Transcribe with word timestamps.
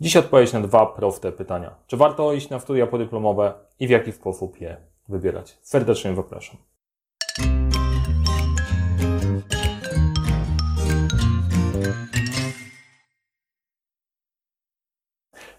Dziś 0.00 0.16
odpowiedź 0.16 0.52
na 0.52 0.60
dwa 0.60 0.86
proste 0.86 1.32
pytania. 1.32 1.74
Czy 1.86 1.96
warto 1.96 2.32
iść 2.32 2.50
na 2.50 2.60
studia 2.60 2.86
podyplomowe 2.86 3.54
i 3.80 3.86
w 3.86 3.90
jaki 3.90 4.12
sposób 4.12 4.60
je 4.60 4.76
wybierać? 5.08 5.58
Serdecznie 5.62 6.14
zapraszam. 6.14 6.56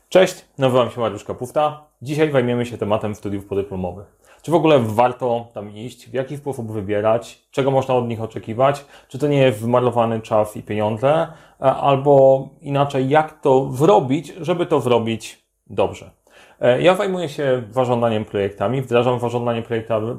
Cześć, 0.10 0.46
nazywam 0.58 0.92
się 0.92 1.02
Mariusz 1.02 1.24
Kapufta. 1.24 1.84
Dzisiaj 2.02 2.32
zajmiemy 2.32 2.66
się 2.66 2.78
tematem 2.78 3.16
studiów 3.16 3.46
podyplomowych. 3.46 4.18
Czy 4.42 4.52
w 4.52 4.56
ogóle 4.56 4.80
warto 4.80 5.48
tam 5.54 5.76
iść? 5.76 6.10
W 6.10 6.14
jaki 6.14 6.38
sposób 6.38 6.72
wybierać? 6.72 7.48
Czego 7.52 7.72
można 7.72 7.96
od 7.96 8.08
nich 8.08 8.22
oczekiwać? 8.22 8.86
Czy 9.08 9.20
to 9.20 9.28
nie 9.28 9.38
jest 9.38 9.62
wymarnowany 9.62 10.22
czas 10.22 10.58
i 10.58 10.64
pieniądze? 10.64 11.28
E, 11.62 11.64
albo 11.64 12.50
inaczej, 12.62 13.10
jak 13.10 13.42
to 13.42 13.66
wrobić, 13.66 14.34
żeby 14.42 14.66
to 14.66 14.80
wrobić 14.80 15.46
dobrze? 15.70 16.12
E, 16.62 16.82
ja 16.82 16.96
zajmuję 16.96 17.30
się 17.30 17.64
zarządzaniem 17.72 18.26
projektami, 18.26 18.82
wdrażam 18.82 19.20
zarządzanie 19.20 19.64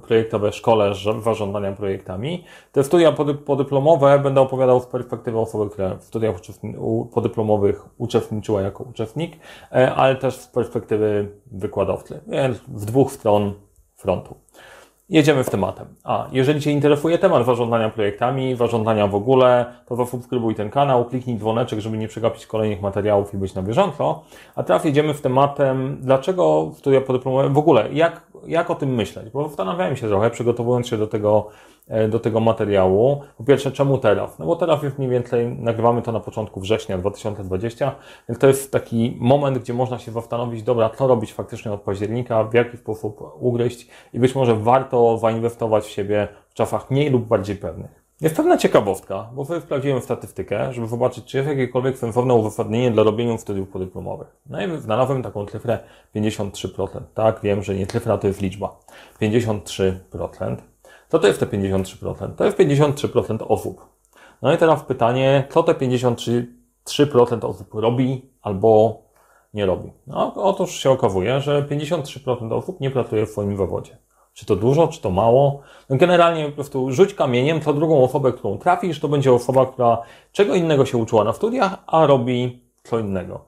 projektowe 0.07 0.51
w 0.51 0.55
szkole 0.55 0.93
zarządzania 1.25 1.73
projektami. 1.73 2.45
Te 2.73 2.85
studia 2.85 3.13
podyplomowe 3.45 4.19
będę 4.19 4.41
opowiadał 4.41 4.81
z 4.81 4.87
perspektywy 4.87 5.39
osoby, 5.39 5.71
która 5.71 5.97
w 5.97 6.05
studiach 6.05 6.37
podyplomowych 7.15 7.85
uczestniczyła 7.99 8.63
jako 8.63 8.85
uczestnik, 8.85 9.37
e, 9.73 9.95
ale 9.95 10.17
też 10.17 10.35
z 10.35 10.47
perspektywy 10.47 11.29
wykładowcy, 11.47 12.21
więc 12.29 12.59
w 12.59 12.85
dwóch 12.85 13.13
stron 13.13 13.55
frontu. 13.97 14.35
Jedziemy 15.11 15.45
w 15.45 15.51
tematem. 15.51 15.87
A, 16.05 16.27
jeżeli 16.33 16.61
Cię 16.61 16.73
interesuje 16.73 17.19
temat 17.19 17.47
zarządzania 17.47 17.91
projektami, 17.91 18.57
zarządzania 18.57 19.07
w 19.07 19.15
ogóle, 19.15 19.67
to 19.87 19.97
zasubskrybuj 19.97 20.55
ten 20.55 20.71
kanał, 20.71 21.05
kliknij 21.05 21.37
dzwoneczek, 21.39 21.81
żeby 21.81 21.99
nie 21.99 22.09
przegapić 22.09 22.47
kolejnych 22.47 22.81
materiałów 22.81 23.35
i 23.35 23.37
być 23.37 23.55
na 23.55 23.63
bieżąco. 23.63 24.23
A 24.57 24.63
teraz 24.63 24.85
jedziemy 24.85 25.15
w 25.15 25.21
tematem, 25.21 25.99
dlaczego 26.01 26.71
studia 26.75 27.01
podyplomowe, 27.01 27.49
w 27.49 27.59
ogóle, 27.59 27.93
jak, 27.93 28.23
jak 28.47 28.71
o 28.71 28.75
tym 28.75 28.95
myśleć? 28.95 29.31
Bo 29.31 29.49
zastanawiałem 29.49 29.97
się 29.97 30.09
trochę, 30.09 30.31
przygotowując 30.31 30.87
się 30.87 30.99
do 30.99 31.07
tego 31.07 31.51
E, 31.89 32.09
do 32.09 32.21
tego 32.21 32.41
materiału. 32.41 33.21
Po 33.37 33.45
pierwsze, 33.45 33.73
czemu 33.73 33.99
teraz? 33.99 34.39
No 34.39 34.47
bo 34.47 34.57
teraz 34.57 34.83
już 34.83 34.99
mniej 34.99 35.11
więcej 35.11 35.47
nagrywamy 35.47 36.03
to 36.03 36.13
na 36.13 36.21
początku 36.21 36.61
września 36.61 36.99
2020, 36.99 37.95
więc 38.29 38.39
to 38.41 38.47
jest 38.47 38.73
taki 38.73 39.17
moment, 39.21 39.59
gdzie 39.59 39.75
można 39.75 39.99
się 39.99 40.13
zastanowić, 40.13 40.63
dobra, 40.63 40.91
co 40.91 41.07
robić 41.07 41.33
faktycznie 41.33 41.73
od 41.73 41.81
października, 41.81 42.45
w 42.45 42.55
jaki 42.55 42.77
sposób 42.77 43.21
ugryźć 43.41 43.89
i 44.13 44.19
być 44.19 44.35
może 44.35 44.57
warto 44.57 45.19
zainwestować 45.19 45.85
w 45.85 45.91
siebie 45.91 46.29
w 46.49 46.55
czasach 46.55 46.91
mniej 46.91 47.11
lub 47.11 47.27
bardziej 47.27 47.57
pewnych. 47.57 47.98
Jest 48.21 48.37
pewna 48.37 48.57
ciekawostka, 48.57 49.31
bo 49.33 49.45
sobie 49.45 49.61
sprawdziłem 49.61 50.01
statystykę, 50.01 50.73
żeby 50.73 50.87
zobaczyć, 50.87 51.25
czy 51.25 51.37
jest 51.37 51.49
jakiekolwiek 51.49 51.99
sensowne 51.99 52.35
uzasadnienie 52.35 52.91
dla 52.91 53.03
robienia 53.03 53.39
studiów 53.39 53.69
podyplomowych. 53.69 54.37
No 54.47 54.63
i 54.63 54.81
znalazłem 54.81 55.23
taką 55.23 55.47
cyfrę 55.47 55.79
53%. 56.17 57.01
Tak, 57.15 57.41
wiem, 57.43 57.63
że 57.63 57.75
nie 57.75 57.87
cyfra 57.87 58.19
to 58.19 58.27
jest 58.27 58.41
liczba. 58.41 58.81
53%. 59.23 60.57
Co 61.09 61.19
to 61.19 61.27
jest 61.27 61.41
te 61.41 61.47
53%? 61.47 62.35
To 62.35 62.45
jest 62.45 62.59
53% 62.59 63.39
osób. 63.49 63.87
No 64.43 64.53
i 64.53 64.57
teraz 64.57 64.83
pytanie, 64.83 65.45
co 65.51 65.63
te 65.63 65.73
53% 65.73 66.47
osób 67.43 67.75
robi 67.75 68.31
albo 68.43 69.03
nie 69.55 69.67
robi? 69.67 69.93
No, 70.07 70.35
otóż 70.35 70.71
się 70.71 70.91
okazuje, 70.91 71.41
że 71.41 71.63
53% 71.63 72.53
osób 72.53 72.81
nie 72.81 72.91
pracuje 72.91 73.27
w 73.27 73.31
swoim 73.31 73.57
zawodzie. 73.57 73.99
Czy 74.39 74.47
to 74.47 74.57
dużo, 74.57 74.89
czy 74.89 75.01
to 75.01 75.11
mało? 75.11 75.61
No 75.91 75.97
generalnie 75.97 76.47
po 76.47 76.53
prostu 76.53 76.93
rzuć 76.93 77.15
kamieniem, 77.15 77.61
to 77.61 77.73
drugą 77.73 78.05
osobę, 78.05 78.33
którą 78.33 78.59
trafisz, 78.59 79.01
to 79.01 79.09
będzie 79.09 79.33
osoba, 79.33 79.67
która 79.67 80.03
czego 80.33 80.55
innego 80.55 80.87
się 80.87 80.99
uczyła 80.99 81.25
na 81.25 81.33
studiach, 81.33 81.79
a 81.87 82.07
robi 82.07 82.63
co 82.83 82.99
innego. 82.99 83.41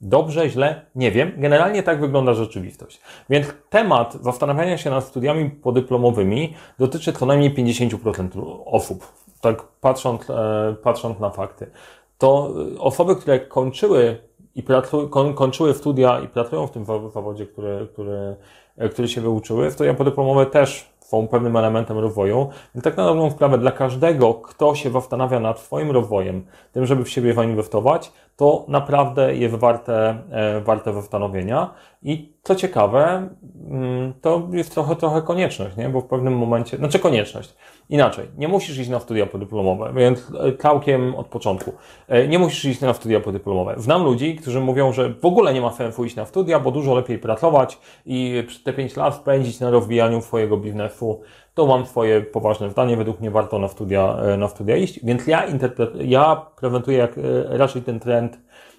Dobrze, 0.00 0.50
źle? 0.50 0.86
Nie 0.94 1.10
wiem. 1.10 1.32
Generalnie 1.36 1.82
tak 1.82 2.00
wygląda 2.00 2.34
rzeczywistość. 2.34 3.00
Więc 3.30 3.46
temat 3.70 4.14
zastanawiania 4.20 4.78
się 4.78 4.90
nad 4.90 5.04
studiami 5.04 5.50
podyplomowymi 5.50 6.54
dotyczy 6.78 7.12
co 7.12 7.26
najmniej 7.26 7.54
50% 7.54 8.60
osób. 8.64 9.12
Tak 9.40 9.62
patrząc, 9.80 10.30
e, 10.30 10.76
patrząc 10.82 11.20
na 11.20 11.30
fakty. 11.30 11.70
To 12.18 12.50
osoby, 12.78 13.16
które 13.16 13.40
kończyły 13.40 14.18
i 14.54 14.62
pracują, 14.62 15.08
kończyły 15.34 15.74
studia 15.74 16.20
i 16.20 16.28
pracują 16.28 16.66
w 16.66 16.70
tym 16.70 16.84
zawodzie, 16.84 17.46
który, 17.46 17.88
który, 17.92 18.36
e, 18.78 18.88
który 18.88 19.08
się 19.08 19.20
wyuczyły, 19.20 19.70
studia 19.70 19.94
podyplomowe 19.94 20.46
też 20.46 20.90
są 21.08 21.28
pewnym 21.28 21.56
elementem 21.56 21.98
rozwoju. 21.98 22.48
Więc 22.74 22.84
tak 22.84 22.96
na 22.96 23.04
dobrą 23.04 23.30
sprawę 23.30 23.58
dla 23.58 23.72
każdego, 23.72 24.34
kto 24.34 24.74
się 24.74 24.90
zastanawia 24.90 25.40
nad 25.40 25.60
swoim 25.60 25.90
rozwojem, 25.90 26.46
tym, 26.72 26.86
żeby 26.86 27.04
w 27.04 27.08
siebie 27.08 27.34
zainwestować, 27.34 28.12
to 28.38 28.64
naprawdę 28.68 29.36
jest 29.36 29.54
warte, 29.54 30.16
e, 30.30 30.60
warte 30.60 30.92
zastanowienia. 30.92 31.74
I 32.02 32.32
co 32.42 32.54
ciekawe, 32.54 33.28
mm, 33.70 34.12
to 34.20 34.48
jest 34.52 34.74
trochę, 34.74 34.96
trochę 34.96 35.22
konieczność, 35.22 35.76
nie? 35.76 35.88
bo 35.88 36.00
w 36.00 36.06
pewnym 36.06 36.36
momencie, 36.36 36.76
znaczy 36.76 36.98
konieczność. 36.98 37.54
Inaczej, 37.88 38.28
nie 38.36 38.48
musisz 38.48 38.78
iść 38.78 38.90
na 38.90 39.00
studia 39.00 39.26
podyplomowe, 39.26 39.92
więc 39.94 40.32
e, 40.40 40.52
całkiem 40.52 41.14
od 41.14 41.26
początku. 41.26 41.72
E, 42.08 42.28
nie 42.28 42.38
musisz 42.38 42.64
iść 42.64 42.80
na 42.80 42.94
studia 42.94 43.20
podyplomowe. 43.20 43.74
Znam 43.76 44.04
ludzi, 44.04 44.36
którzy 44.36 44.60
mówią, 44.60 44.92
że 44.92 45.14
w 45.14 45.24
ogóle 45.24 45.54
nie 45.54 45.60
ma 45.60 45.72
sensu 45.72 46.04
iść 46.04 46.16
na 46.16 46.26
studia, 46.26 46.60
bo 46.60 46.70
dużo 46.70 46.94
lepiej 46.94 47.18
pracować 47.18 47.78
i 48.06 48.44
te 48.64 48.72
5 48.72 48.96
lat 48.96 49.14
spędzić 49.14 49.60
na 49.60 49.70
rozwijaniu 49.70 50.22
swojego 50.22 50.56
biznesu. 50.56 51.20
To 51.58 51.66
mam 51.66 51.86
swoje 51.86 52.20
poważne 52.20 52.70
zdanie, 52.70 52.96
według 52.96 53.20
mnie 53.20 53.30
warto 53.30 53.58
na 53.58 53.68
studia, 53.68 54.16
e, 54.16 54.36
na 54.36 54.48
studia 54.48 54.76
iść, 54.76 55.04
więc 55.04 55.26
ja, 55.26 55.46
ja 55.94 56.46
prezentuję 56.56 56.98
jak 56.98 57.14
raczej 57.48 57.82
ten 57.82 58.00
trend 58.00 58.38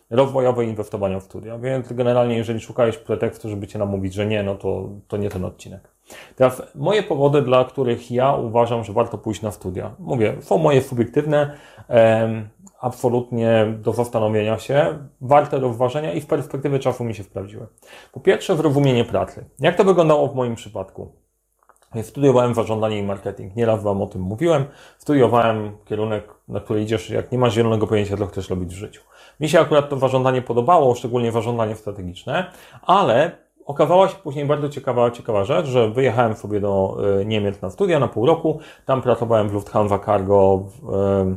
rozwojowe 0.10 0.66
inwestowania 0.66 1.20
w 1.20 1.24
studia. 1.24 1.58
Więc 1.58 1.94
generalnie, 1.94 2.38
jeżeli 2.38 2.60
szukałeś 2.60 2.98
pretekstu, 2.98 3.50
żeby 3.50 3.68
cię 3.68 3.80
namówić, 3.80 4.14
że 4.14 4.26
nie, 4.26 4.44
no 4.44 4.56
to, 4.56 4.90
to 5.08 5.18
nie 5.18 5.30
ten 5.30 5.46
odcinek. 5.46 5.90
Teraz 6.36 6.62
moje 6.76 7.04
powody, 7.04 7.42
dla 7.42 7.66
których 7.66 8.12
ja 8.12 8.34
uważam, 8.34 8.84
że 8.84 8.94
warto 8.94 9.18
pójść 9.18 9.42
na 9.42 9.52
studia. 9.52 9.96
Mówię, 10.00 10.36
są 10.42 10.58
moje 10.58 10.82
subiektywne, 10.82 11.58
em, 11.88 12.50
absolutnie 12.82 13.74
do 13.82 13.94
zastanowienia 13.94 14.60
się, 14.60 14.98
warte 15.22 15.60
rozważenia 15.60 16.14
i 16.14 16.22
w 16.22 16.28
perspektywie 16.28 16.80
czasu 16.80 17.04
mi 17.04 17.16
się 17.16 17.24
sprawdziły. 17.24 17.68
Po 18.12 18.20
pierwsze, 18.20 18.56
zrozumienie 18.56 19.06
pracy. 19.06 19.46
Jak 19.60 19.76
to 19.76 19.84
wyglądało 19.84 20.28
w 20.28 20.36
moim 20.36 20.56
przypadku? 20.56 21.29
Studiowałem 22.02 22.54
zarządzanie 22.54 23.00
i 23.00 23.04
marketing. 23.04 23.56
Nieraz 23.56 23.84
Wam 23.84 24.02
o 24.02 24.08
tym 24.08 24.22
mówiłem. 24.22 24.66
Studiowałem 24.98 25.72
kierunek, 25.86 26.34
na 26.48 26.60
który 26.60 26.82
idziesz, 26.82 27.10
jak 27.10 27.32
nie 27.32 27.38
masz 27.38 27.54
zielonego 27.54 27.88
pojęcia, 27.88 28.18
co 28.18 28.28
chcesz 28.28 28.50
robić 28.50 28.70
w 28.70 28.78
życiu. 28.78 29.02
Mi 29.40 29.50
się 29.50 29.60
akurat 29.60 29.90
to 29.90 29.98
zarządzanie 29.98 30.42
podobało, 30.42 30.96
szczególnie 30.96 31.32
zarządzanie 31.32 31.76
strategiczne, 31.76 32.52
ale 32.82 33.32
okazała 33.66 34.08
się 34.08 34.16
później 34.16 34.46
bardzo 34.46 34.70
ciekawa, 34.70 35.12
ciekawa 35.12 35.44
rzecz, 35.44 35.66
że 35.66 35.90
wyjechałem 35.90 36.36
sobie 36.36 36.60
do 36.60 36.98
e, 37.22 37.26
Niemiec 37.26 37.62
na 37.62 37.70
studia 37.70 38.00
na 38.00 38.08
pół 38.08 38.26
roku. 38.26 38.60
Tam 38.86 39.02
pracowałem 39.02 39.50
w 39.50 39.54
Lufthansa 39.54 40.00
Cargo 40.00 40.58
w, 40.58 40.94
e, 40.94 41.36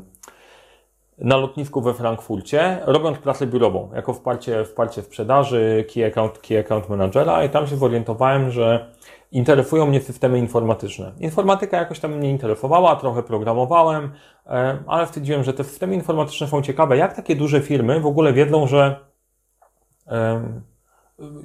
na 1.18 1.36
lotnisku 1.36 1.80
we 1.80 1.94
Frankfurcie, 1.94 2.78
robiąc 2.86 3.18
pracę 3.18 3.46
biurową, 3.46 3.90
jako 3.94 4.12
wsparcie, 4.12 4.64
wsparcie 4.64 5.02
sprzedaży, 5.02 5.84
key 5.94 6.06
account, 6.06 6.38
key 6.38 6.58
account 6.58 6.88
managera 6.88 7.44
i 7.44 7.50
tam 7.50 7.66
się 7.66 7.76
zorientowałem, 7.76 8.50
że 8.50 8.92
interesują 9.32 9.86
mnie 9.86 10.00
systemy 10.00 10.38
informatyczne. 10.38 11.12
Informatyka 11.20 11.76
jakoś 11.76 12.00
tam 12.00 12.12
mnie 12.12 12.30
interesowała, 12.30 12.96
trochę 12.96 13.22
programowałem, 13.22 14.12
e, 14.46 14.78
ale 14.86 15.06
stwierdziłem, 15.06 15.44
że 15.44 15.52
te 15.52 15.64
systemy 15.64 15.94
informatyczne 15.94 16.46
są 16.46 16.62
ciekawe. 16.62 16.96
Jak 16.96 17.16
takie 17.16 17.36
duże 17.36 17.60
firmy 17.60 18.00
w 18.00 18.06
ogóle 18.06 18.32
wiedzą, 18.32 18.66
że 18.66 19.12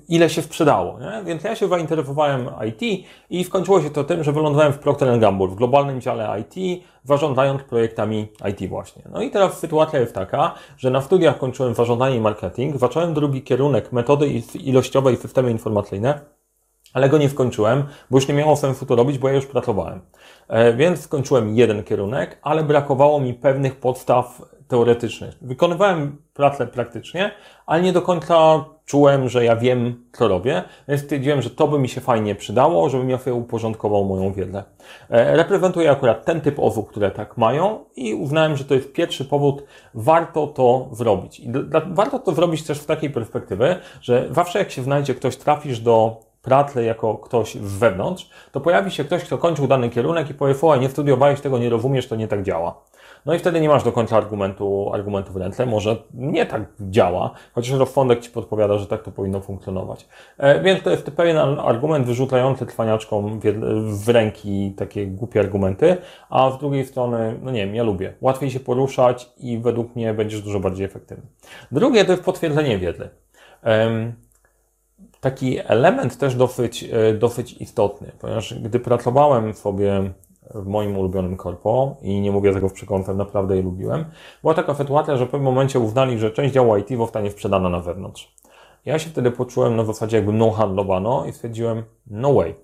ile 0.10 0.30
się 0.30 0.42
sprzedało. 0.42 1.00
Nie? 1.00 1.24
Więc 1.24 1.44
ja 1.44 1.56
się 1.56 1.68
zainteresowałem 1.68 2.50
IT 2.68 3.08
i 3.30 3.44
skończyło 3.44 3.82
się 3.82 3.90
to 3.90 4.04
tym, 4.04 4.24
że 4.24 4.32
wylądowałem 4.32 4.74
w 4.74 4.80
Procter 4.80 5.20
Gamble, 5.20 5.48
w 5.48 5.56
globalnym 5.56 6.02
dziale 6.02 6.42
IT, 6.42 6.84
zarządzając 7.04 7.64
projektami 7.64 8.28
IT 8.50 8.70
właśnie. 8.70 9.02
No 9.12 9.22
i 9.22 9.32
teraz 9.32 9.60
sytuacja 9.60 10.00
jest 10.00 10.16
taka, 10.16 10.54
że 10.78 10.92
na 10.92 11.02
studiach 11.02 11.38
kończyłem 11.38 11.74
zarządzanie 11.74 12.16
i 12.16 12.22
marketing, 12.22 12.78
zacząłem 12.78 13.14
drugi 13.14 13.42
kierunek 13.42 13.92
metody 13.92 14.28
ilościowe 14.54 15.14
i 15.14 15.18
systemy 15.18 15.52
informacyjne, 15.52 16.20
ale 16.94 17.10
go 17.10 17.18
nie 17.18 17.30
skończyłem, 17.30 17.84
bo 18.12 18.18
już 18.18 18.28
nie 18.28 18.34
miało 18.34 18.56
sensu 18.56 18.86
to 18.86 18.96
robić, 18.96 19.18
bo 19.18 19.28
ja 19.28 19.36
już 19.36 19.46
pracowałem. 19.46 20.02
E, 20.48 20.74
więc 20.74 21.02
skończyłem 21.02 21.58
jeden 21.58 21.84
kierunek, 21.84 22.40
ale 22.42 22.64
brakowało 22.64 23.20
mi 23.20 23.34
pewnych 23.34 23.76
podstaw 23.76 24.42
teoretycznych. 24.68 25.36
Wykonywałem 25.42 26.18
pracę 26.34 26.68
praktycznie, 26.68 27.32
ale 27.66 27.82
nie 27.82 27.94
do 27.94 28.02
końca 28.02 28.66
czułem, 28.86 29.30
że 29.30 29.46
ja 29.46 29.56
wiem, 29.56 30.04
co 30.12 30.28
robię, 30.28 30.64
więc 30.88 31.02
stwierdziłem, 31.02 31.42
że 31.42 31.50
to 31.50 31.68
by 31.68 31.80
mi 31.80 31.90
się 31.90 32.02
fajnie 32.02 32.36
przydało, 32.36 32.90
żebym 32.90 33.10
ja 33.10 33.18
sobie 33.18 33.34
uporządkował 33.34 34.06
moją 34.06 34.34
wiedzę. 34.34 34.64
E, 35.10 35.38
reprezentuję 35.38 35.92
akurat 35.92 36.26
ten 36.26 36.42
typ 36.42 36.60
osób, 36.60 36.90
które 36.90 37.12
tak 37.12 37.38
mają 37.38 37.86
i 37.96 38.14
uznałem, 38.14 38.58
że 38.58 38.64
to 38.64 38.74
jest 38.74 38.94
pierwszy 38.94 39.26
powód, 39.26 39.64
warto 39.94 40.48
to 40.48 40.90
zrobić. 40.92 41.40
I 41.40 41.52
warto 41.88 42.20
to 42.20 42.32
zrobić 42.32 42.64
też 42.64 42.80
w 42.80 42.86
takiej 42.86 43.10
perspektywie, 43.10 43.80
że 44.02 44.28
zawsze 44.32 44.60
jak 44.60 44.72
się 44.72 44.84
znajdzie 44.84 45.16
ktoś, 45.16 45.38
trafisz 45.38 45.80
do 45.80 46.27
pracy 46.42 46.84
jako 46.84 47.16
ktoś 47.16 47.56
z 47.56 47.78
wewnątrz, 47.78 48.30
to 48.52 48.62
pojawi 48.62 48.92
się 48.92 49.04
ktoś, 49.04 49.24
kto 49.24 49.38
kończył 49.38 49.68
dany 49.68 49.90
kierunek 49.90 50.30
i 50.30 50.34
powie, 50.34 50.54
o, 50.62 50.76
nie 50.76 50.90
studiowałeś 50.90 51.42
tego, 51.42 51.58
nie 51.58 51.70
rozumiesz, 51.70 52.08
to 52.08 52.16
nie 52.16 52.28
tak 52.28 52.44
działa. 52.44 52.82
No 53.26 53.34
i 53.34 53.40
wtedy 53.40 53.62
nie 53.62 53.70
masz 53.70 53.84
do 53.84 53.92
końca 53.92 54.18
argumentu, 54.18 54.94
argumentu 54.94 55.34
w 55.34 55.38
ręce. 55.38 55.66
Może 55.66 55.96
nie 56.14 56.46
tak 56.46 56.62
działa, 56.80 57.32
chociaż 57.54 57.80
rozsądek 57.80 58.20
ci 58.20 58.30
podpowiada, 58.30 58.78
że 58.78 58.88
tak 58.88 59.04
to 59.04 59.12
powinno 59.12 59.42
funkcjonować. 59.42 60.08
E, 60.38 60.62
więc 60.62 60.84
to 60.84 60.90
jest 60.90 61.12
pewien 61.12 61.38
argument 61.38 62.06
wyrzucający 62.06 62.66
trwaniaczkom 62.66 63.40
w 64.06 64.10
ręki 64.10 64.74
takie 64.78 65.08
głupie 65.08 65.40
argumenty, 65.40 65.98
a 66.30 66.52
z 66.52 66.58
drugiej 66.58 66.86
strony, 66.86 67.40
no 67.42 67.52
nie 67.52 67.66
wiem, 67.66 67.76
ja 67.76 67.84
lubię. 67.84 68.14
Łatwiej 68.22 68.52
się 68.52 68.60
poruszać 68.60 69.30
i 69.38 69.58
według 69.58 69.96
mnie 69.96 70.14
będziesz 70.14 70.42
dużo 70.42 70.60
bardziej 70.60 70.86
efektywny. 70.86 71.26
Drugie 71.72 72.06
to 72.06 72.12
jest 72.12 72.24
potwierdzenie 72.24 72.78
wiedzy. 72.78 73.10
Taki 75.22 75.60
element 75.60 76.18
też 76.18 76.36
dosyć, 76.36 76.84
e, 76.84 77.14
dosyć 77.14 77.54
istotny, 77.54 78.12
ponieważ 78.20 78.54
gdy 78.54 78.80
pracowałem 78.80 79.54
sobie 79.54 80.12
w 80.56 80.68
moim 80.68 80.98
ulubionym 80.98 81.38
korpo 81.38 81.96
i 82.02 82.22
nie 82.22 82.32
mówię 82.32 82.54
tego 82.54 82.70
w 82.70 82.74
przekątce, 82.74 83.14
naprawdę 83.14 83.56
je 83.56 83.62
lubiłem, 83.62 84.06
była 84.42 84.54
taka 84.54 84.74
sytuacja, 84.74 85.18
że 85.18 85.26
w 85.26 85.30
pewnym 85.30 85.46
momencie 85.46 85.80
uznali, 85.80 86.20
że 86.20 86.32
część 86.32 86.54
działu 86.54 86.78
IT 86.78 86.98
zostanie 86.98 87.32
sprzedana 87.32 87.70
na 87.70 87.80
wewnątrz. 87.80 88.36
Ja 88.86 89.00
się 89.00 89.10
wtedy 89.10 89.32
poczułem 89.32 89.76
na 89.76 89.86
zasadzie 89.86 90.18
jakby 90.18 90.34
mną 90.34 90.52
handlowano 90.52 91.26
i 91.26 91.34
stwierdziłem, 91.34 91.84
no 92.08 92.34
way, 92.34 92.56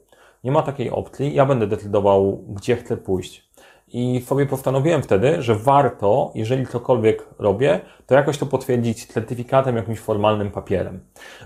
nie 0.44 0.52
ma 0.52 0.62
takiej 0.62 0.90
opcji, 0.90 1.34
ja 1.34 1.46
będę 1.46 1.68
decydował, 1.68 2.44
gdzie 2.48 2.76
chcę 2.76 2.98
pójść. 2.98 3.50
I 3.94 4.22
sobie 4.26 4.46
postanowiłem 4.46 5.04
wtedy, 5.04 5.42
że 5.42 5.56
warto, 5.56 6.32
jeżeli 6.36 6.68
cokolwiek 6.68 7.28
robię, 7.40 7.80
to 8.08 8.16
jakoś 8.16 8.38
to 8.38 8.46
potwierdzić 8.46 9.06
certyfikatem, 9.06 9.76
jakimś 9.76 10.00
formalnym 10.00 10.52
papierem. 10.52 11.00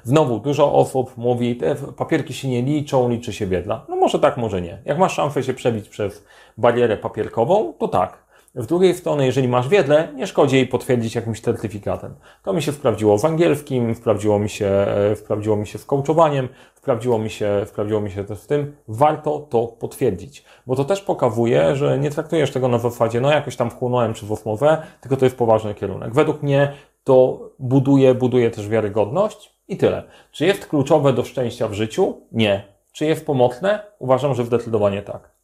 Znowu, 0.03 0.39
dużo 0.39 0.73
osób 0.73 1.17
mówi, 1.17 1.55
te 1.55 1.75
papierki 1.75 2.33
się 2.33 2.47
nie 2.47 2.61
liczą, 2.61 3.09
liczy 3.09 3.33
się 3.33 3.47
biedla. 3.47 3.85
No 3.89 3.95
może 3.95 4.19
tak, 4.19 4.37
może 4.37 4.61
nie. 4.61 4.81
Jak 4.85 4.97
masz 4.97 5.13
szansę 5.13 5.43
się 5.43 5.53
przebić 5.53 5.89
przez 5.89 6.25
barierę 6.57 6.97
papierkową, 6.97 7.73
to 7.79 7.87
tak. 7.87 8.26
W 8.57 8.65
drugiej 8.65 8.93
strony, 8.93 9.25
jeżeli 9.25 9.47
masz 9.47 9.67
wiedzę, 9.67 10.07
nie 10.15 10.27
szkodzi 10.27 10.55
jej 10.55 10.67
potwierdzić 10.67 11.15
jakimś 11.15 11.41
certyfikatem. 11.41 12.15
To 12.43 12.53
mi 12.53 12.61
się 12.61 12.71
sprawdziło 12.71 13.17
w 13.17 13.25
angielskim, 13.25 13.95
sprawdziło 13.95 14.39
mi 14.39 14.49
się, 14.49 14.67
e, 14.67 15.15
sprawdziło 15.15 15.55
mi 15.55 15.67
się 15.67 15.77
z 15.77 15.85
coachowaniem, 15.85 16.49
sprawdziło 16.75 17.19
mi 17.19 17.29
się, 17.29 17.61
sprawdziło 17.65 18.01
mi 18.01 18.11
się 18.11 18.23
też 18.23 18.39
w 18.39 18.47
tym. 18.47 18.75
Warto 18.87 19.39
to 19.39 19.67
potwierdzić, 19.67 20.45
bo 20.67 20.75
to 20.75 20.85
też 20.85 21.01
pokazuje, 21.01 21.75
że 21.75 21.99
nie 21.99 22.11
traktujesz 22.11 22.51
tego 22.51 22.67
na 22.67 22.79
zasadzie, 22.79 23.21
no 23.21 23.31
jakoś 23.31 23.55
tam 23.55 23.71
wchłonąłem 23.71 24.13
czy 24.13 24.25
w 24.25 24.31
osmowę, 24.31 24.81
tylko 25.01 25.17
to 25.17 25.25
jest 25.25 25.37
poważny 25.37 25.73
kierunek. 25.73 26.13
Według 26.13 26.43
mnie 26.43 26.73
to 27.03 27.49
buduje, 27.59 28.13
buduje 28.13 28.51
też 28.51 28.67
wiarygodność 28.67 29.53
i 29.67 29.77
tyle. 29.77 30.03
Czy 30.31 30.45
jest 30.45 30.67
kluczowe 30.67 31.13
do 31.13 31.23
szczęścia 31.23 31.67
w 31.67 31.73
życiu? 31.73 32.21
Nie. 32.31 32.63
Czy 32.91 33.05
jest 33.05 33.25
pomocne? 33.25 33.79
Uważam, 33.99 34.35
że 34.35 34.45
zdecydowanie 34.45 35.01
tak. 35.01 35.36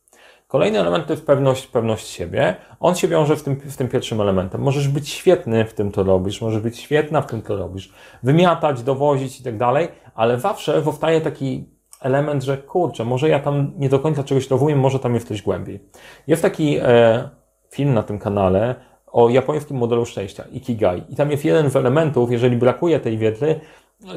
Kolejny 0.54 0.80
element 0.80 1.06
to 1.08 1.14
jest 1.14 1.26
pewność, 1.26 1.68
pewność 1.68 2.08
siebie. 2.08 2.56
On 2.80 2.96
się 2.96 3.08
wiąże 3.08 3.36
w 3.36 3.44
tym, 3.44 3.56
w 3.56 3.78
tym 3.78 3.90
pierwszym 3.90 4.22
elementem. 4.22 4.62
Możesz 4.62 4.88
być 4.88 5.10
świetny 5.10 5.66
w 5.66 5.74
tym, 5.74 5.92
co 5.92 6.04
robisz, 6.04 6.42
możesz 6.42 6.62
być 6.62 6.80
świetna 6.80 7.22
w 7.22 7.26
tym, 7.26 7.42
co 7.42 7.58
robisz, 7.58 7.94
wymiatać, 8.24 8.84
dowozić 8.84 9.40
i 9.40 9.44
tak 9.44 9.58
dalej, 9.58 9.88
ale 10.16 10.40
zawsze 10.40 10.82
powstaje 10.82 11.22
taki 11.22 11.70
element, 12.02 12.44
że 12.44 12.58
kurczę, 12.58 13.06
może 13.06 13.30
ja 13.30 13.40
tam 13.40 13.72
nie 13.78 13.90
do 13.90 14.00
końca 14.00 14.24
czegoś 14.24 14.50
rozumiem, 14.50 14.80
może 14.80 15.00
tam 15.00 15.14
jest 15.14 15.28
coś 15.28 15.42
głębiej. 15.42 15.80
Jest 16.28 16.42
taki 16.42 16.78
e, 16.82 17.30
film 17.70 17.94
na 17.94 18.04
tym 18.04 18.20
kanale 18.20 18.76
o 19.08 19.30
japońskim 19.30 19.78
modelu 19.78 20.06
szczęścia, 20.06 20.44
Ikigai. 20.52 21.04
I 21.10 21.16
tam 21.16 21.32
jest 21.32 21.46
jeden 21.46 21.70
z 21.70 21.76
elementów, 21.76 22.32
jeżeli 22.32 22.58
brakuje 22.58 23.00
tej 23.00 23.18
wiedzy, 23.18 23.60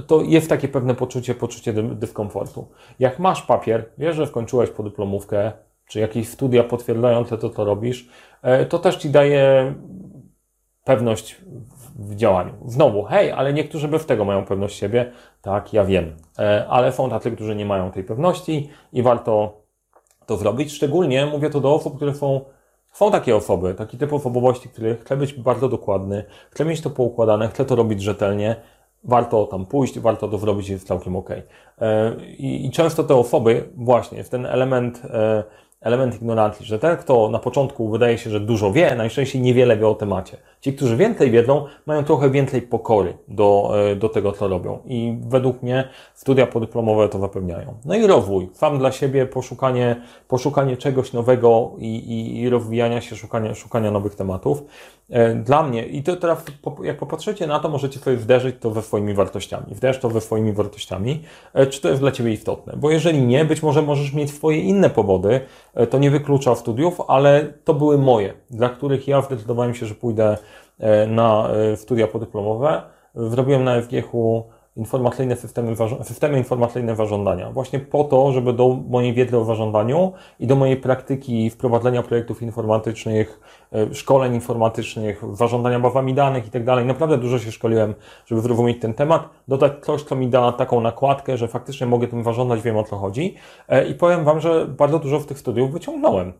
to 0.06 0.23
jest 0.23 0.49
takie 0.49 0.69
pewne 0.69 0.94
poczucie, 0.94 1.35
poczucie 1.35 1.73
dyskomfortu. 1.73 2.69
Jak 2.99 3.19
masz 3.19 3.43
papier, 3.43 3.85
wiesz, 3.99 4.17
że 4.17 4.27
skończyłeś 4.27 4.71
podyplomówkę, 4.71 5.53
czy 5.87 6.00
jakieś 6.00 6.29
studia 6.29 6.65
potwierdzające 6.65 7.38
to, 7.38 7.50
co 7.50 7.65
robisz, 7.65 8.09
e, 8.43 8.67
to 8.67 8.79
też 8.79 8.97
ci 8.97 9.11
daje 9.11 9.75
pewność 10.85 11.37
w 11.99 12.15
działaniu. 12.15 12.53
Znowu, 12.67 13.03
hej, 13.03 13.33
ale 13.33 13.53
niektórzy 13.53 13.88
bez 13.88 14.06
tego 14.06 14.25
mają 14.25 14.44
pewność 14.44 14.79
siebie. 14.79 15.12
Tak, 15.43 15.73
ja 15.73 15.85
wiem. 15.85 16.17
E, 16.38 16.67
ale 16.69 16.93
są 16.93 17.11
tacy, 17.11 17.31
którzy 17.31 17.56
nie 17.56 17.67
mają 17.67 17.91
tej 17.93 18.05
pewności 18.05 18.71
i 18.93 19.03
warto 19.03 19.61
to 20.27 20.37
zrobić. 20.37 20.73
Szczególnie 20.73 21.27
mówię 21.27 21.50
to 21.50 21.61
do 21.61 21.75
osób, 21.75 21.97
które 21.97 22.15
są 22.15 22.41
są 22.93 23.11
takie 23.11 23.37
osoby, 23.37 23.75
taki 23.75 23.99
typ 23.99 24.12
osobowości, 24.12 24.69
który 24.69 24.97
chce 24.97 25.17
być 25.17 25.33
bardzo 25.33 25.69
dokładny, 25.69 26.25
chce 26.50 26.65
mieć 26.65 26.81
to 26.81 26.91
poukładane, 26.91 27.49
chce 27.49 27.65
to 27.65 27.77
robić 27.77 28.03
rzetelnie, 28.03 28.56
warto 29.05 29.47
tam 29.47 29.67
pójść, 29.67 29.99
warto 29.99 30.29
to 30.29 30.38
zrobić, 30.38 30.69
jest 30.69 30.87
całkiem 30.87 31.17
ok. 31.17 31.31
E, 31.31 32.17
I, 32.38 32.67
I 32.67 32.71
często 32.71 33.05
te 33.05 33.15
osoby, 33.15 33.69
właśnie, 33.77 34.25
w 34.25 34.29
ten 34.29 34.47
element 34.47 35.03
element 35.81 36.14
ignorancji, 36.14 36.67
że 36.67 36.78
ten, 36.78 36.96
kto 36.96 37.31
na 37.31 37.38
początku 37.38 37.90
wydaje 37.90 38.19
się, 38.19 38.31
że 38.31 38.40
dużo 38.40 38.73
wie, 38.73 38.94
najczęściej 38.94 39.43
niewiele 39.43 39.76
wie 39.76 39.88
o 39.88 39.94
temacie. 39.94 40.37
Ci, 40.61 40.73
którzy 40.73 40.97
więcej 40.97 41.31
wiedzą, 41.31 41.64
mają 41.87 42.05
trochę 42.05 42.31
więcej 42.31 42.62
pokory 42.62 43.19
do, 43.29 43.73
e, 43.91 43.97
do 43.97 44.08
tego, 44.08 44.32
co 44.32 44.49
robią. 44.49 44.79
I 44.85 45.19
według 45.20 45.62
mnie 45.62 45.88
studia 46.14 46.47
podyplomowe 46.47 47.08
to 47.08 47.19
zapewniają. 47.19 47.75
No 47.85 47.94
i 47.94 48.06
rozwój. 48.06 48.49
Sam 48.53 48.79
dla 48.79 48.93
siebie 48.93 49.26
poszukanie, 49.26 49.97
poszukanie 50.29 50.76
czegoś 50.76 51.12
nowego 51.12 51.70
i, 51.79 51.97
i, 51.97 52.41
i 52.41 52.49
rozwijania 52.49 53.00
się, 53.00 53.17
szukania, 53.17 53.55
szukania 53.55 53.91
nowych 53.91 54.14
tematów. 54.14 54.62
E, 55.11 55.35
dla 55.35 55.62
mnie, 55.62 55.87
i 55.87 56.03
to 56.03 56.17
teraz, 56.17 56.44
jak 56.82 56.99
popatrzycie 56.99 57.47
na 57.47 57.61
to, 57.61 57.69
możecie 57.69 57.99
sobie 57.99 58.17
wderzyć 58.17 58.56
to 58.61 58.70
we 58.70 58.82
swoimi 58.82 59.14
wartościami. 59.14 59.75
Wderz 59.75 59.99
to 59.99 60.11
we 60.11 60.20
swoimi 60.20 60.52
wartościami, 60.52 61.23
e, 61.55 61.67
czy 61.67 61.81
to 61.81 61.88
jest 61.88 62.00
dla 62.00 62.12
Ciebie 62.12 62.32
istotne. 62.32 62.73
Bo 62.76 62.91
jeżeli 62.91 63.23
nie, 63.23 63.44
być 63.44 63.62
może 63.62 63.82
możesz 63.82 64.12
mieć 64.12 64.31
swoje 64.31 64.61
inne 64.61 64.91
powody, 64.91 65.41
to 65.91 65.99
nie 65.99 66.11
wyklucza 66.11 66.55
studiów, 66.55 67.00
ale 67.09 67.52
to 67.64 67.75
były 67.75 67.99
moje, 67.99 68.35
dla 68.50 68.69
których 68.69 69.09
ja 69.09 69.23
zdecydowałem 69.23 69.75
się, 69.75 69.87
że 69.87 69.94
pójdę 69.94 70.37
na 71.08 71.49
e, 71.73 71.76
studia 71.76 72.06
podyplomowe. 72.06 72.82
Zrobiłem 73.14 73.64
na 73.64 73.82
FGH-u 73.82 74.44
informacyjne 74.76 75.37
systemy, 75.37 75.76
systemy 76.02 76.38
informacyjne 76.38 76.96
zarządzania. 76.96 77.50
Właśnie 77.50 77.81
po 77.81 78.05
to, 78.05 78.32
żeby 78.32 78.52
do 78.52 78.69
mojej 78.88 79.14
wiedzy 79.14 79.38
o 79.38 79.44
zarządzaniu 79.44 80.12
i 80.40 80.46
do 80.46 80.56
mojej 80.56 80.76
praktyki 80.76 81.50
wprowadzenia 81.50 82.02
projektów 82.02 82.43
informatycznych, 82.43 83.40
e, 83.73 83.94
szkoleń 83.94 84.34
informatycznych, 84.34 85.23
zarządzania 85.32 85.81
bazami 85.81 86.14
danych 86.14 86.46
i 86.46 86.50
tak 86.50 86.64
dalej. 86.64 86.84
Naprawdę 86.84 87.19
dużo 87.19 87.38
się 87.38 87.52
szkoliłem, 87.52 87.94
żeby 88.26 88.40
zrozumieć 88.40 88.81
ten 88.81 88.94
temat, 88.94 89.28
dodać 89.49 89.73
coś, 89.82 90.02
co 90.02 90.17
mi 90.17 90.28
da 90.28 90.52
taką 90.52 90.81
nakładkę, 90.81 91.37
że 91.37 91.49
faktycznie 91.49 91.87
mogę 91.87 92.08
tym 92.08 92.25
zarządzać, 92.25 92.62
wiem 92.62 92.76
o 92.76 92.84
co 92.84 92.96
chodzi. 92.96 93.34
I 93.90 93.94
powiem 93.94 94.25
Wam, 94.25 94.40
że 94.40 94.67
bardzo 94.67 94.99
dużo 94.99 95.20
z 95.20 95.26
tych 95.26 95.38
studiów 95.38 95.73
wyciągnąłem. 95.73 96.32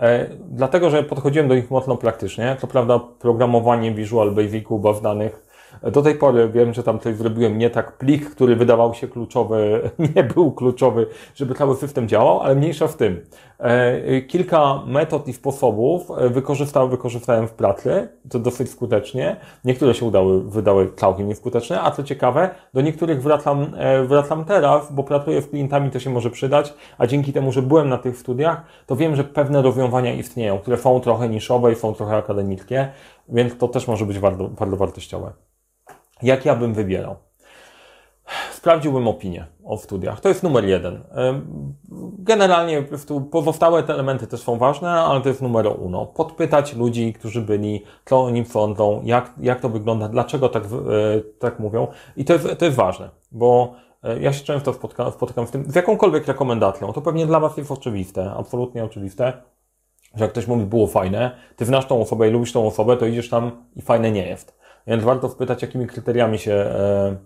E, 0.00 0.28
dlatego, 0.48 0.90
że 0.90 1.02
podchodziłem 1.02 1.48
do 1.48 1.54
nich 1.54 1.70
mocno 1.70 1.96
praktycznie. 1.96 2.56
Co 2.60 2.66
prawda, 2.66 2.98
programowanie 2.98 3.94
Visual 3.94 4.30
Basicu, 4.30 4.78
baz 4.78 5.02
danych, 5.02 5.51
do 5.90 6.02
tej 6.02 6.14
pory 6.14 6.48
wiem, 6.48 6.74
że 6.74 6.82
tam 6.82 6.98
coś 6.98 7.16
zrobiłem 7.16 7.58
nie 7.58 7.70
tak. 7.70 7.98
Plik, 7.98 8.30
który 8.30 8.56
wydawał 8.56 8.94
się 8.94 9.08
kluczowy, 9.08 9.90
nie 10.16 10.24
był 10.24 10.52
kluczowy, 10.52 11.06
żeby 11.34 11.54
cały 11.54 11.76
system 11.76 12.08
działał, 12.08 12.40
ale 12.40 12.54
mniejsza 12.54 12.88
w 12.88 12.96
tym. 12.96 13.20
E, 13.62 14.22
kilka 14.22 14.82
metod 14.86 15.28
i 15.28 15.32
sposobów 15.32 16.10
e, 16.10 16.28
wykorzystałem, 16.28 16.90
wykorzystałem 16.90 17.48
w 17.48 17.52
pracy, 17.52 18.08
to 18.30 18.38
dosyć 18.38 18.70
skutecznie. 18.70 19.36
Niektóre 19.64 19.94
się 19.94 20.06
udały, 20.06 20.42
wydały 20.42 20.92
całkiem 20.96 21.28
nieskuteczne, 21.28 21.82
a 21.82 21.90
co 21.90 22.02
ciekawe, 22.02 22.50
do 22.74 22.80
niektórych 22.80 23.22
wracam, 23.22 23.66
e, 23.76 24.04
wracam 24.04 24.44
teraz, 24.44 24.92
bo 24.92 25.04
pracuję 25.04 25.42
z 25.42 25.48
klientami, 25.48 25.90
to 25.90 26.00
się 26.00 26.10
może 26.10 26.30
przydać, 26.30 26.74
a 26.98 27.06
dzięki 27.06 27.32
temu, 27.32 27.52
że 27.52 27.62
byłem 27.62 27.88
na 27.88 27.98
tych 27.98 28.18
studiach, 28.18 28.62
to 28.86 28.96
wiem, 28.96 29.16
że 29.16 29.24
pewne 29.24 29.62
rozwiązania 29.62 30.14
istnieją, 30.14 30.58
które 30.58 30.76
są 30.76 31.00
trochę 31.00 31.28
niszowe 31.28 31.72
i 31.72 31.76
są 31.76 31.94
trochę 31.94 32.16
akademickie, 32.16 32.88
więc 33.28 33.58
to 33.58 33.68
też 33.68 33.88
może 33.88 34.06
być 34.06 34.18
bardzo, 34.18 34.48
bardzo 34.48 34.76
wartościowe. 34.76 35.32
Jak 36.22 36.44
ja 36.44 36.56
bym 36.56 36.74
wybierał? 36.74 37.16
Sprawdziłbym 38.52 39.08
opinię 39.08 39.46
o 39.64 39.78
studiach. 39.78 40.20
To 40.20 40.28
jest 40.28 40.42
numer 40.42 40.64
jeden. 40.64 41.04
Generalnie 42.18 42.84
pozostałe 43.30 43.82
te 43.82 43.92
elementy 43.94 44.26
też 44.26 44.40
są 44.40 44.58
ważne, 44.58 44.90
ale 44.90 45.20
to 45.20 45.28
jest 45.28 45.42
numer 45.42 45.66
uno. 45.78 46.06
Podpytać 46.06 46.74
ludzi, 46.74 47.12
którzy 47.12 47.40
byli, 47.40 47.84
co 48.04 48.24
o 48.24 48.30
nim 48.30 48.44
sądzą, 48.44 49.00
jak, 49.04 49.32
jak 49.40 49.60
to 49.60 49.68
wygląda, 49.68 50.08
dlaczego 50.08 50.48
tak, 50.48 50.64
e, 50.64 50.68
tak 51.38 51.58
mówią. 51.58 51.86
I 52.16 52.24
to 52.24 52.32
jest, 52.32 52.48
to 52.58 52.64
jest 52.64 52.76
ważne, 52.76 53.10
bo 53.32 53.74
e, 54.02 54.20
ja 54.20 54.32
się 54.32 54.44
często 54.44 54.72
spotykam, 54.72 55.12
spotykam 55.12 55.46
w 55.46 55.50
tym, 55.50 55.64
z 55.70 55.74
jakąkolwiek 55.74 56.26
rekomendacją. 56.26 56.92
To 56.92 57.00
pewnie 57.00 57.26
dla 57.26 57.40
Was 57.40 57.56
jest 57.56 57.70
oczywiste, 57.70 58.32
absolutnie 58.36 58.84
oczywiste, 58.84 59.32
że 60.14 60.24
jak 60.24 60.32
ktoś 60.32 60.46
mówi, 60.46 60.64
było 60.64 60.86
fajne, 60.86 61.30
ty 61.56 61.64
znasz 61.64 61.86
tą 61.86 62.00
osobę 62.00 62.28
i 62.28 62.30
lubisz 62.30 62.52
tą 62.52 62.66
osobę, 62.66 62.96
to 62.96 63.06
idziesz 63.06 63.28
tam 63.28 63.50
i 63.76 63.82
fajne 63.82 64.10
nie 64.10 64.26
jest. 64.26 64.61
Więc 64.86 65.04
warto 65.04 65.28
spytać, 65.28 65.62
jakimi 65.62 65.86
kryteriami 65.86 66.38
się 66.38 66.52
e, 66.52 67.16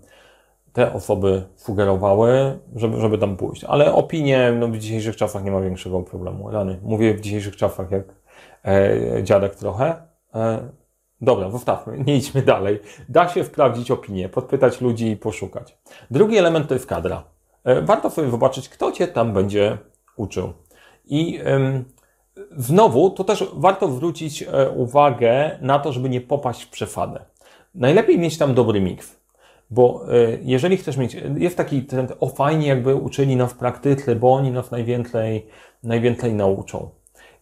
te 0.72 0.92
osoby 0.92 1.42
sugerowały, 1.54 2.58
żeby, 2.76 3.00
żeby 3.00 3.18
tam 3.18 3.36
pójść. 3.36 3.64
Ale 3.64 3.94
opinie 3.94 4.52
no, 4.58 4.68
w 4.68 4.78
dzisiejszych 4.78 5.16
czasach 5.16 5.44
nie 5.44 5.50
ma 5.50 5.60
większego 5.60 6.02
problemu. 6.02 6.50
Rany. 6.50 6.78
Mówię 6.82 7.14
w 7.14 7.20
dzisiejszych 7.20 7.56
czasach 7.56 7.90
jak 7.90 8.04
e, 8.64 9.22
dziadek 9.22 9.54
trochę. 9.54 9.94
E, 10.34 10.68
dobra, 11.20 11.50
zostawmy, 11.50 11.98
nie 12.06 12.16
idźmy 12.16 12.42
dalej. 12.42 12.80
Da 13.08 13.28
się 13.28 13.44
sprawdzić 13.44 13.90
opinię, 13.90 14.28
podpytać 14.28 14.80
ludzi 14.80 15.10
i 15.10 15.16
poszukać. 15.16 15.78
Drugi 16.10 16.38
element 16.38 16.68
to 16.68 16.75
jest 16.75 16.86
kadra. 16.86 17.25
E, 17.64 17.82
warto 17.82 18.10
sobie 18.10 18.30
zobaczyć, 18.30 18.68
kto 18.68 18.92
Cię 18.92 19.08
tam 19.08 19.32
będzie 19.32 19.78
uczył. 20.16 20.52
I 21.04 21.40
znowu, 22.56 23.10
to 23.10 23.25
też 23.25 23.44
warto 23.52 23.90
zwrócić 23.90 24.42
e, 24.42 24.70
uwagę 24.70 25.58
na 25.60 25.78
to, 25.78 25.92
żeby 25.92 26.08
nie 26.08 26.20
popaść 26.20 26.62
w 26.62 26.70
przefadę. 26.70 27.25
Najlepiej 27.76 28.18
mieć 28.18 28.38
tam 28.38 28.54
dobry 28.54 28.80
miks. 28.80 29.21
Bo 29.71 30.04
e, 30.09 30.38
jeżeli 30.42 30.76
chcesz 30.76 30.97
mieć, 30.97 31.16
jest 31.37 31.56
taki 31.56 31.83
trend, 31.83 32.12
o 32.21 32.28
fajnie 32.28 32.68
jakby 32.68 32.95
uczyli 32.95 33.37
nas 33.37 33.52
w 33.52 33.56
praktyce, 33.56 34.16
bo 34.16 34.35
oni 34.35 34.50
nas 34.50 34.71
najwięcej, 34.71 35.47
najwięcej 35.83 36.35
nauczą. 36.35 36.90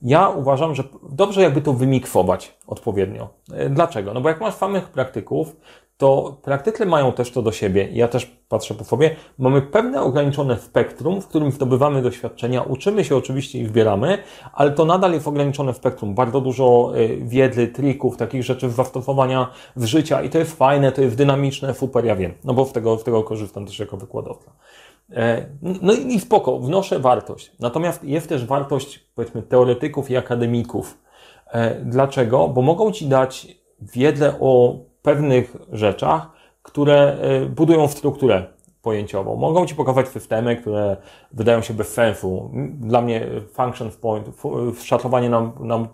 Ja 0.02 0.28
uważam, 0.28 0.74
że 0.74 0.84
dobrze 1.10 1.42
jakby 1.42 1.60
to 1.60 1.72
wymiksować 1.72 2.58
odpowiednio. 2.66 3.28
E, 3.52 3.70
dlaczego? 3.70 4.14
No 4.14 4.20
bo 4.20 4.28
jak 4.28 4.40
masz 4.40 4.54
samych 4.54 4.88
praktyków, 4.88 5.56
to 5.96 6.36
praktycy 6.42 6.86
mają 6.86 7.12
też 7.12 7.30
to 7.30 7.42
do 7.42 7.52
siebie. 7.52 7.88
Ja 7.92 8.08
też 8.08 8.26
patrzę 8.48 8.74
po 8.74 8.84
sobie. 8.84 9.16
Mamy 9.38 9.62
pewne 9.62 10.02
ograniczone 10.02 10.58
spektrum, 10.58 11.20
w 11.20 11.26
którym 11.26 11.52
zdobywamy 11.52 12.02
doświadczenia, 12.02 12.62
uczymy 12.62 13.04
się 13.04 13.16
oczywiście 13.16 13.58
i 13.58 13.66
zbieramy, 13.66 14.18
ale 14.52 14.70
to 14.70 14.84
nadal 14.84 15.12
jest 15.12 15.28
ograniczone 15.28 15.74
spektrum. 15.74 16.14
Bardzo 16.14 16.40
dużo 16.40 16.92
y, 16.96 17.18
wiedzy, 17.22 17.68
trików, 17.68 18.16
takich 18.16 18.42
rzeczy 18.42 18.70
zastosowania 18.70 19.50
w 19.76 19.84
życia 19.84 20.22
i 20.22 20.30
to 20.30 20.38
jest 20.38 20.56
fajne, 20.56 20.92
to 20.92 21.02
jest 21.02 21.16
dynamiczne, 21.16 21.74
super, 21.74 22.04
ja 22.04 22.16
wiem. 22.16 22.34
No 22.44 22.54
bo 22.54 22.64
z 22.64 22.72
tego, 22.72 22.98
z 22.98 23.04
tego 23.04 23.22
korzystam 23.22 23.66
też 23.66 23.78
jako 23.78 23.96
wykładowca. 23.96 24.52
E, 25.10 25.46
no 25.62 25.92
i 25.92 26.20
spoko, 26.20 26.58
wnoszę 26.58 26.98
wartość. 26.98 27.52
Natomiast 27.60 28.04
jest 28.04 28.28
też 28.28 28.46
wartość, 28.46 29.06
powiedzmy, 29.14 29.42
teoretyków 29.42 30.10
i 30.10 30.16
akademików. 30.16 30.98
E, 31.46 31.80
dlaczego? 31.84 32.48
Bo 32.48 32.62
mogą 32.62 32.92
Ci 32.92 33.06
dać 33.06 33.46
wiedzę 33.80 34.34
o 34.40 34.78
pewnych 35.04 35.56
rzeczach, 35.72 36.28
które 36.62 37.16
e, 37.20 37.46
budują 37.46 37.88
strukturę 37.88 38.46
pojęciową. 38.82 39.36
Mogą 39.36 39.66
Ci 39.66 39.74
pokazać 39.74 40.08
systemy, 40.08 40.56
które 40.56 40.96
wydają 41.32 41.62
się 41.62 41.74
bez 41.74 41.88
sensu. 41.88 42.50
Dla 42.80 43.00
mnie 43.00 43.26
function 43.52 43.90
point, 43.90 44.30
szacowanie 44.82 45.30
nam, 45.30 45.52
nam 45.60 45.88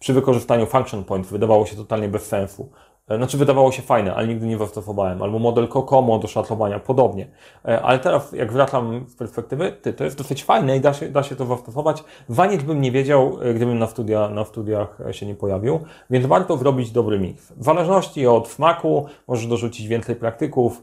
przy 0.00 0.12
wykorzystaniu 0.12 0.66
function 0.66 1.04
point 1.04 1.26
wydawało 1.26 1.66
się 1.66 1.76
totalnie 1.76 2.08
bez 2.08 2.26
sensu. 2.26 2.68
E, 3.12 3.16
znaczy 3.16 3.38
wydawało 3.38 3.72
się 3.72 3.82
fajne, 3.82 4.14
ale 4.14 4.28
nigdy 4.28 4.46
nie 4.46 4.58
zastosowałem. 4.58 5.22
Albo 5.22 5.38
model 5.38 5.68
Kokomo 5.68 6.18
do 6.18 6.28
szatlowania, 6.28 6.78
podobnie. 6.78 7.26
E, 7.64 7.82
ale 7.82 7.98
teraz, 7.98 8.32
jak 8.32 8.52
wracam 8.52 9.04
z 9.08 9.16
perspektywy, 9.16 9.72
ty, 9.72 9.92
to 9.92 10.04
jest 10.04 10.18
dosyć 10.18 10.44
fajne 10.44 10.76
i 10.76 10.80
da 10.80 10.94
się, 10.94 11.08
da 11.08 11.22
się 11.22 11.36
to 11.36 11.46
zastosować. 11.46 12.04
Waniec 12.28 12.62
bym 12.62 12.80
nie 12.80 12.92
wiedział, 12.92 13.38
e, 13.42 13.54
gdybym 13.54 13.78
na, 13.78 13.86
studia, 13.86 14.28
na 14.28 14.44
studiach 14.44 14.98
się 15.10 15.26
nie 15.26 15.34
pojawił, 15.34 15.80
więc 16.10 16.26
warto 16.26 16.56
zrobić 16.56 16.90
dobry 16.90 17.18
miks. 17.18 17.52
W 17.52 17.64
zależności 17.64 18.26
od 18.26 18.48
smaku 18.48 19.06
możesz 19.28 19.46
dorzucić 19.46 19.86
więcej 19.86 20.16
praktyków, 20.16 20.82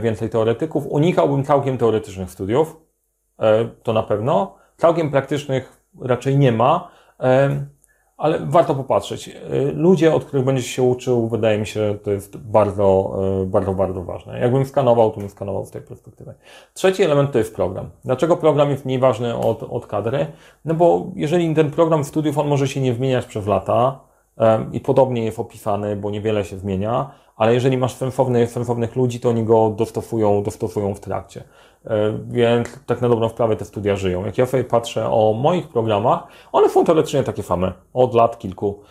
więcej 0.00 0.30
teoretyków. 0.30 0.86
Unikałbym 0.86 1.44
całkiem 1.44 1.78
teoretycznych 1.78 2.30
studiów, 2.30 2.76
to 3.82 3.92
na 3.92 4.02
pewno. 4.02 4.54
Całkiem 4.76 5.10
praktycznych 5.10 5.82
raczej 6.00 6.38
nie 6.38 6.52
ma 6.52 6.90
ale 8.18 8.38
warto 8.38 8.74
popatrzeć. 8.74 9.28
Y, 9.28 9.72
ludzie, 9.74 10.14
od 10.14 10.24
których 10.24 10.44
będziesz 10.44 10.66
się 10.66 10.82
uczył, 10.82 11.28
wydaje 11.28 11.58
mi 11.58 11.66
się, 11.66 11.98
to 12.02 12.10
jest 12.10 12.36
bardzo, 12.36 13.18
y, 13.42 13.46
bardzo, 13.46 13.74
bardzo 13.74 14.02
ważne. 14.02 14.40
Jakbym 14.40 14.64
skanował, 14.64 15.10
to 15.10 15.20
bym 15.20 15.28
skanował 15.28 15.64
z 15.66 15.70
tej 15.70 15.82
perspektywy. 15.82 16.34
Trzeci 16.74 17.02
element 17.02 17.32
to 17.32 17.38
jest 17.38 17.54
program. 17.54 17.90
Dlaczego 18.04 18.36
program 18.36 18.70
jest 18.70 18.84
mniej 18.84 18.98
ważny 18.98 19.36
od, 19.36 19.62
od 19.62 19.86
kadry? 19.86 20.26
No 20.64 20.74
bo 20.74 21.06
jeżeli 21.14 21.54
ten 21.54 21.70
program 21.70 22.04
studiów, 22.04 22.38
on 22.38 22.48
może 22.48 22.68
się 22.68 22.80
nie 22.80 22.94
zmieniać 22.94 23.26
przez 23.26 23.46
lata 23.46 24.00
i 24.72 24.80
podobnie 24.80 25.24
jest 25.24 25.38
opisany, 25.38 25.96
bo 25.96 26.10
niewiele 26.10 26.44
się 26.44 26.58
zmienia, 26.58 27.10
ale 27.36 27.54
jeżeli 27.54 27.78
masz 27.78 27.94
sensownych, 27.94 28.50
sensownych 28.50 28.96
ludzi, 28.96 29.20
to 29.20 29.28
oni 29.28 29.44
go 29.44 29.70
dostosują, 29.70 30.42
dostosują 30.42 30.94
w 30.94 31.00
trakcie. 31.00 31.44
E, 31.86 32.18
więc 32.28 32.68
tak 32.86 33.00
na 33.00 33.08
dobrą 33.08 33.28
sprawę 33.28 33.56
te 33.56 33.64
studia 33.64 33.96
żyją. 33.96 34.26
Jak 34.26 34.38
ja 34.38 34.46
sobie 34.46 34.64
patrzę 34.64 35.10
o 35.10 35.32
moich 35.32 35.68
programach, 35.68 36.26
one 36.52 36.70
są 36.70 36.84
teoretycznie 36.84 37.22
takie 37.22 37.42
same, 37.42 37.72
od 37.94 38.14
lat 38.14 38.38
kilku, 38.38 38.82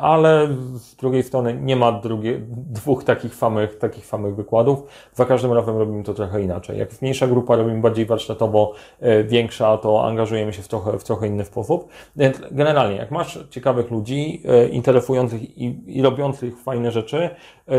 ale 0.00 0.48
z 0.74 0.94
drugiej 0.94 1.22
strony 1.22 1.58
nie 1.62 1.76
ma 1.76 1.92
drugie, 1.92 2.40
dwóch 2.48 3.04
takich 3.04 3.34
samych, 3.34 3.78
takich 3.78 4.06
samych 4.06 4.36
wykładów. 4.36 4.82
Za 5.14 5.24
każdym 5.24 5.52
razem 5.52 5.78
robimy 5.78 6.02
to 6.02 6.14
trochę 6.14 6.42
inaczej. 6.42 6.78
Jak 6.78 7.02
mniejsza 7.02 7.26
grupa 7.26 7.56
robimy 7.56 7.80
bardziej 7.80 8.06
warsztatowo, 8.06 8.72
e, 9.00 9.24
większa, 9.24 9.78
to 9.78 10.06
angażujemy 10.06 10.52
się 10.52 10.62
w 10.62 10.68
trochę, 10.68 10.98
w 10.98 11.04
trochę 11.04 11.26
inny 11.26 11.44
sposób. 11.44 11.88
Więc 12.16 12.40
generalnie, 12.50 12.96
jak 12.96 13.10
masz 13.10 13.38
ciekawych 13.50 13.90
ludzi, 13.90 14.42
interesujących 14.70 15.58
i, 15.58 15.98
i 15.98 16.02
robiących 16.02 16.58
fajne 16.58 16.90
rzeczy, 16.90 17.30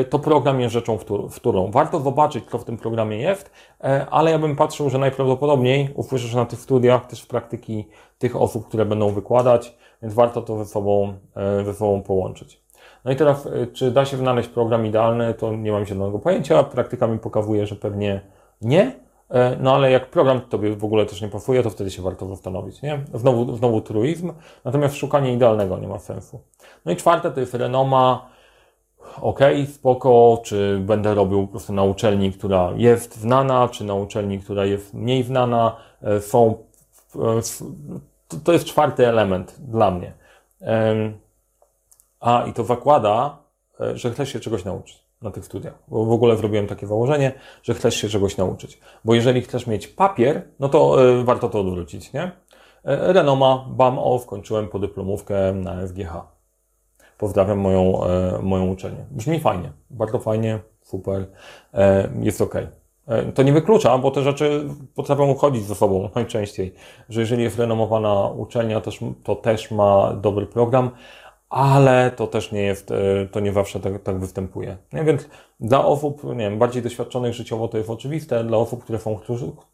to 0.10 0.20
program 0.20 0.62
jest 0.62 0.74
rzeczą, 0.74 0.98
w 1.30 1.36
którą 1.36 1.72
warto 1.72 2.00
zobaczyć, 2.00 2.46
co 2.52 2.58
w 2.58 2.64
tym 2.64 2.78
programie 2.78 3.18
jest, 3.18 3.52
ale 4.12 4.32
ja 4.32 4.40
bym 4.40 4.56
patrzył, 4.56 4.90
że 4.90 4.98
najprawdopodobniej 4.98 5.90
usłyszysz 5.96 6.34
na 6.34 6.46
tych 6.46 6.60
studiach 6.60 7.06
też 7.06 7.22
w 7.22 7.28
praktyki 7.28 7.86
tych 8.18 8.36
osób, 8.36 8.68
które 8.68 8.86
będą 8.86 9.10
wykładać, 9.10 9.78
więc 10.02 10.14
warto 10.14 10.42
to 10.42 10.58
ze 10.58 10.66
sobą, 10.66 11.14
e, 11.36 11.66
ze 11.66 11.74
sobą 11.74 12.02
połączyć. 12.02 12.62
No 13.06 13.12
i 13.12 13.16
teraz, 13.16 13.46
e, 13.46 13.68
czy 13.68 13.92
da 13.92 14.06
się 14.06 14.18
znaleźć 14.18 14.50
program 14.50 14.86
idealny, 14.86 15.34
to 15.34 15.56
nie 15.56 15.72
mam 15.72 15.86
żadnego 15.86 16.20
pojęcia. 16.20 16.64
Praktyka 16.64 17.08
mi 17.08 17.20
pokazuje, 17.20 17.66
że 17.66 17.76
pewnie 17.76 18.22
nie. 18.62 18.92
E, 19.30 19.58
no 19.60 19.76
ale 19.76 19.92
jak 19.92 20.10
program 20.10 20.42
tobie 20.42 20.76
w 20.76 20.86
ogóle 20.86 21.06
też 21.06 21.22
nie 21.22 21.28
pasuje, 21.28 21.64
to 21.64 21.70
wtedy 21.70 21.92
się 21.92 22.02
warto 22.02 22.26
zastanowić, 22.26 22.82
nie? 22.82 23.00
Znowu, 23.14 23.56
znowu 23.56 23.82
truizm, 23.82 24.34
natomiast 24.66 24.96
szukanie 24.96 25.34
idealnego 25.34 25.78
nie 25.78 25.88
ma 25.88 26.00
sensu. 26.00 26.40
No 26.86 26.92
i 26.92 26.96
czwarte 26.96 27.32
to 27.32 27.40
jest 27.40 27.54
renoma, 27.54 28.30
ok, 29.22 29.40
spoko, 29.74 30.42
czy 30.44 30.80
będę 30.80 31.16
robił 31.16 31.46
po 31.46 31.52
prostu 31.52 31.74
na 31.74 31.84
uczelni, 31.84 32.32
która 32.32 32.72
jest 32.76 33.16
znana, 33.16 33.70
czy 33.70 33.84
na 33.84 33.94
uczelni, 33.94 34.40
która 34.40 34.66
jest 34.66 34.94
mniej 34.94 35.24
znana, 35.24 35.76
są, 36.20 36.56
to 38.44 38.54
jest 38.54 38.66
czwarty 38.66 39.08
element 39.08 39.56
dla 39.60 39.92
mnie. 39.92 40.14
A, 42.20 42.46
i 42.46 42.54
to 42.54 42.64
zakłada, 42.64 43.38
e, 43.80 43.98
że 43.98 44.12
chcesz 44.12 44.34
się 44.34 44.40
czegoś 44.40 44.66
nauczyć 44.66 45.04
na 45.22 45.32
tych 45.32 45.46
studiach. 45.46 45.74
Bo 45.88 46.06
w 46.06 46.12
ogóle 46.12 46.38
zrobiłem 46.38 46.68
takie 46.68 46.88
założenie, 46.88 47.34
że 47.64 47.74
chcesz 47.74 47.96
się 47.96 48.10
czegoś 48.10 48.38
nauczyć. 48.38 48.80
Bo 49.06 49.16
jeżeli 49.16 49.42
chcesz 49.42 49.68
mieć 49.68 49.88
papier, 49.88 50.48
no 50.60 50.70
to 50.70 50.98
warto 51.24 51.50
to 51.50 51.60
odwrócić, 51.60 52.14
nie? 52.14 52.32
Renoma, 52.84 53.66
bam, 53.70 54.00
o, 54.00 54.20
skończyłem 54.20 54.68
podyplomówkę 54.68 55.54
na 55.54 55.88
FGH 55.88 56.38
pozdrawiam 57.18 57.58
moją, 57.58 58.04
e, 58.04 58.40
moją 58.42 58.68
uczelnię. 58.68 59.06
Brzmi 59.12 59.40
fajnie, 59.40 59.72
bardzo 59.90 60.20
fajnie, 60.20 60.60
super, 60.82 61.28
e, 61.74 62.10
jest 62.22 62.42
ok. 62.42 62.56
E, 63.08 63.32
to 63.32 63.44
nie 63.44 63.54
wyklucza, 63.54 63.98
bo 63.98 64.12
te 64.12 64.22
rzeczy 64.22 64.68
potrafią 64.96 65.36
chodzić 65.36 65.66
ze 65.66 65.76
sobą 65.76 66.10
najczęściej, 66.16 66.74
że 67.10 67.20
jeżeli 67.20 67.44
jest 67.44 67.60
renomowana 67.60 68.30
uczelnia, 68.30 68.82
to, 68.82 68.92
to 69.24 69.36
też 69.36 69.72
ma 69.72 70.14
dobry 70.14 70.46
program, 70.46 70.90
ale 71.50 72.12
to 72.12 72.28
też 72.28 72.52
nie 72.52 72.62
jest, 72.62 72.94
to 73.32 73.40
nie 73.40 73.54
zawsze 73.54 73.80
tak, 73.80 74.04
tak 74.04 74.20
występuje. 74.20 74.78
Nie? 74.94 75.04
Więc 75.04 75.30
dla 75.60 75.86
osób, 75.86 76.24
nie 76.24 76.36
wiem, 76.50 76.60
bardziej 76.60 76.84
doświadczonych 76.84 77.34
życiowo 77.34 77.68
to 77.68 77.78
jest 77.78 77.90
oczywiste, 77.90 78.44
dla 78.44 78.58
osób, 78.58 78.84
które 78.84 79.00
są, 79.00 79.20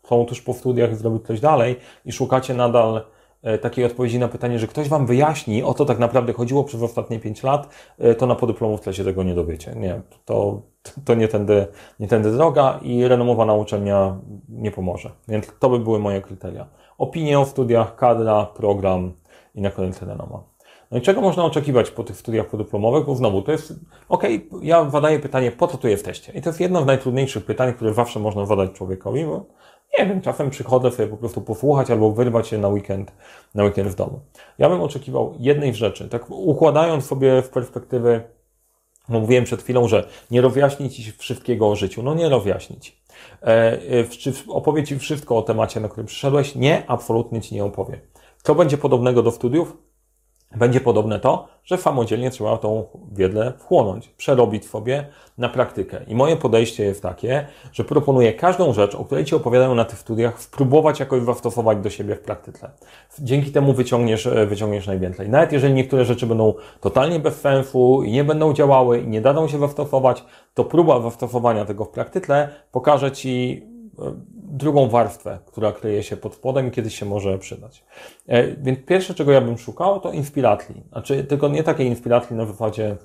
są 0.03 0.25
tuż 0.25 0.41
po 0.41 0.53
studiach 0.53 0.95
zrobić 0.95 1.27
coś 1.27 1.39
dalej 1.39 1.75
i 2.05 2.11
szukacie 2.11 2.53
nadal 2.53 3.01
E, 3.43 3.57
takiej 3.57 3.85
odpowiedzi 3.85 4.19
na 4.19 4.27
pytanie, 4.27 4.59
że 4.59 4.67
ktoś 4.67 4.89
Wam 4.89 5.05
wyjaśni, 5.05 5.63
o 5.63 5.73
co 5.73 5.85
tak 5.85 5.99
naprawdę 5.99 6.33
chodziło 6.33 6.63
przez 6.63 6.81
ostatnie 6.81 7.19
5 7.19 7.43
lat, 7.43 7.69
e, 7.99 8.15
to 8.15 8.27
na 8.27 8.35
podyplomówce 8.35 8.93
się 8.93 9.03
tego 9.03 9.23
nie 9.23 9.35
dowiecie. 9.35 9.73
Nie, 9.75 10.01
to, 10.25 10.61
to 11.05 11.15
nie, 11.15 11.27
tędy, 11.27 11.67
nie 11.99 12.07
tędy 12.07 12.31
droga 12.31 12.79
i 12.81 13.07
renomowana 13.07 13.53
uczelnia 13.53 14.17
nie 14.49 14.71
pomoże. 14.71 15.11
Więc 15.27 15.51
to 15.59 15.69
by 15.69 15.79
były 15.79 15.99
moje 15.99 16.21
kryteria. 16.21 16.67
Opinie 16.97 17.39
o 17.39 17.45
studiach, 17.45 17.95
kadra, 17.95 18.45
program 18.45 19.13
i 19.55 19.61
na 19.61 19.71
koniec 19.71 20.01
renoma. 20.01 20.43
No 20.91 20.99
i 20.99 21.01
czego 21.01 21.21
można 21.21 21.45
oczekiwać 21.45 21.91
po 21.91 22.03
tych 22.03 22.17
studiach 22.17 22.47
podyplomowych? 22.47 23.05
Bo 23.05 23.15
znowu, 23.15 23.41
to 23.41 23.51
jest, 23.51 23.73
okej, 24.09 24.47
okay, 24.51 24.65
ja 24.65 24.89
zadaję 24.89 25.19
pytanie, 25.19 25.51
po 25.51 25.67
co 25.67 25.77
tu 25.77 25.87
jesteście? 25.87 26.33
I 26.33 26.41
to 26.41 26.49
jest 26.49 26.59
jedno 26.59 26.81
z 26.81 26.85
najtrudniejszych 26.85 27.45
pytań, 27.45 27.73
które 27.73 27.93
zawsze 27.93 28.19
można 28.19 28.45
zadać 28.45 28.71
człowiekowi, 28.71 29.25
bo 29.25 29.45
nie 29.99 30.05
wiem, 30.05 30.21
czasem 30.21 30.49
przychodzę 30.49 30.91
sobie 30.91 31.07
po 31.07 31.17
prostu 31.17 31.41
posłuchać 31.41 31.91
albo 31.91 32.11
wyrwać 32.11 32.47
się 32.47 32.57
na 32.57 32.67
weekend, 32.67 33.11
na 33.55 33.63
weekend 33.63 33.89
w 33.89 33.95
domu. 33.95 34.19
Ja 34.57 34.69
bym 34.69 34.81
oczekiwał 34.81 35.33
jednej 35.39 35.73
rzeczy, 35.73 36.09
tak 36.09 36.25
układając 36.29 37.05
sobie 37.05 37.41
w 37.41 37.49
perspektywy, 37.49 38.23
no 39.09 39.19
mówiłem 39.19 39.43
przed 39.43 39.63
chwilą, 39.63 39.87
że 39.87 40.07
nie 40.31 40.41
rozjaśnić 40.41 40.95
Ci 40.95 41.11
wszystkiego 41.11 41.69
o 41.69 41.75
życiu. 41.75 42.03
No 42.03 42.13
nie 42.13 42.29
rozjaśnić. 42.29 42.97
E, 43.41 43.45
e 43.47 44.03
czy 44.03 44.33
opowie 44.47 44.83
Ci 44.83 44.99
wszystko 44.99 45.37
o 45.37 45.41
temacie, 45.41 45.79
na 45.79 45.89
którym 45.89 46.07
przyszedłeś? 46.07 46.55
Nie, 46.55 46.83
absolutnie 46.87 47.41
Ci 47.41 47.55
nie 47.55 47.63
opowie. 47.63 48.01
Co 48.43 48.55
będzie 48.55 48.77
podobnego 48.77 49.23
do 49.23 49.31
studiów? 49.31 49.77
Będzie 50.55 50.81
podobne 50.81 51.19
to, 51.19 51.47
że 51.63 51.77
samodzielnie 51.77 52.29
trzeba 52.29 52.57
tą 52.57 52.83
wiedzę 53.11 53.53
wchłonąć, 53.57 54.07
przerobić 54.07 54.65
sobie 54.65 55.05
na 55.37 55.49
praktykę. 55.49 56.03
I 56.07 56.15
moje 56.15 56.35
podejście 56.35 56.83
jest 56.83 57.01
takie, 57.01 57.47
że 57.71 57.83
proponuję 57.83 58.33
każdą 58.33 58.73
rzecz, 58.73 58.95
o 58.95 59.05
której 59.05 59.25
Ci 59.25 59.35
opowiadają 59.35 59.75
na 59.75 59.85
tych 59.85 59.99
studiach, 59.99 60.41
spróbować 60.41 60.99
jakoś 60.99 61.23
zastosować 61.23 61.77
do 61.77 61.89
siebie 61.89 62.15
w 62.15 62.19
praktyce. 62.19 62.71
Dzięki 63.19 63.51
temu 63.51 63.73
wyciągniesz, 63.73 64.27
e, 64.27 64.45
wyciągniesz 64.45 64.87
najwięcej. 64.87 65.29
Nawet 65.29 65.51
jeżeli 65.51 65.73
niektóre 65.73 66.05
rzeczy 66.05 66.27
będą 66.27 66.53
totalnie 66.81 67.19
bez 67.19 67.41
sensu 67.41 68.03
i 68.03 68.11
nie 68.11 68.23
będą 68.23 68.53
działały 68.53 68.99
i 68.99 69.07
nie 69.07 69.21
dadzą 69.21 69.47
się 69.47 69.59
zastosować, 69.59 70.23
to 70.53 70.63
próba 70.63 71.01
zastosowania 71.01 71.65
tego 71.65 71.85
w 71.85 71.89
praktyce 71.89 72.49
pokaże 72.71 73.11
Ci 73.11 73.63
e, 73.99 74.13
drugą 74.53 74.89
warstwę, 74.89 75.39
która 75.45 75.71
kryje 75.71 76.03
się 76.03 76.17
pod 76.17 76.33
spodem 76.33 76.67
i 76.67 76.71
kiedyś 76.71 76.99
się 76.99 77.05
może 77.05 77.37
przydać. 77.39 77.83
E, 78.27 78.47
więc 78.47 78.79
pierwsze, 78.85 79.13
czego 79.13 79.31
ja 79.31 79.41
bym 79.41 79.57
szukał, 79.57 79.99
to 79.99 80.11
inspiratli. 80.11 80.83
Znaczy, 80.91 81.23
tylko 81.23 81.47
nie 81.47 81.63
takiej 81.63 81.87
inspiratli 81.87 82.35
na 82.35 82.45
wypadzie 82.45 82.95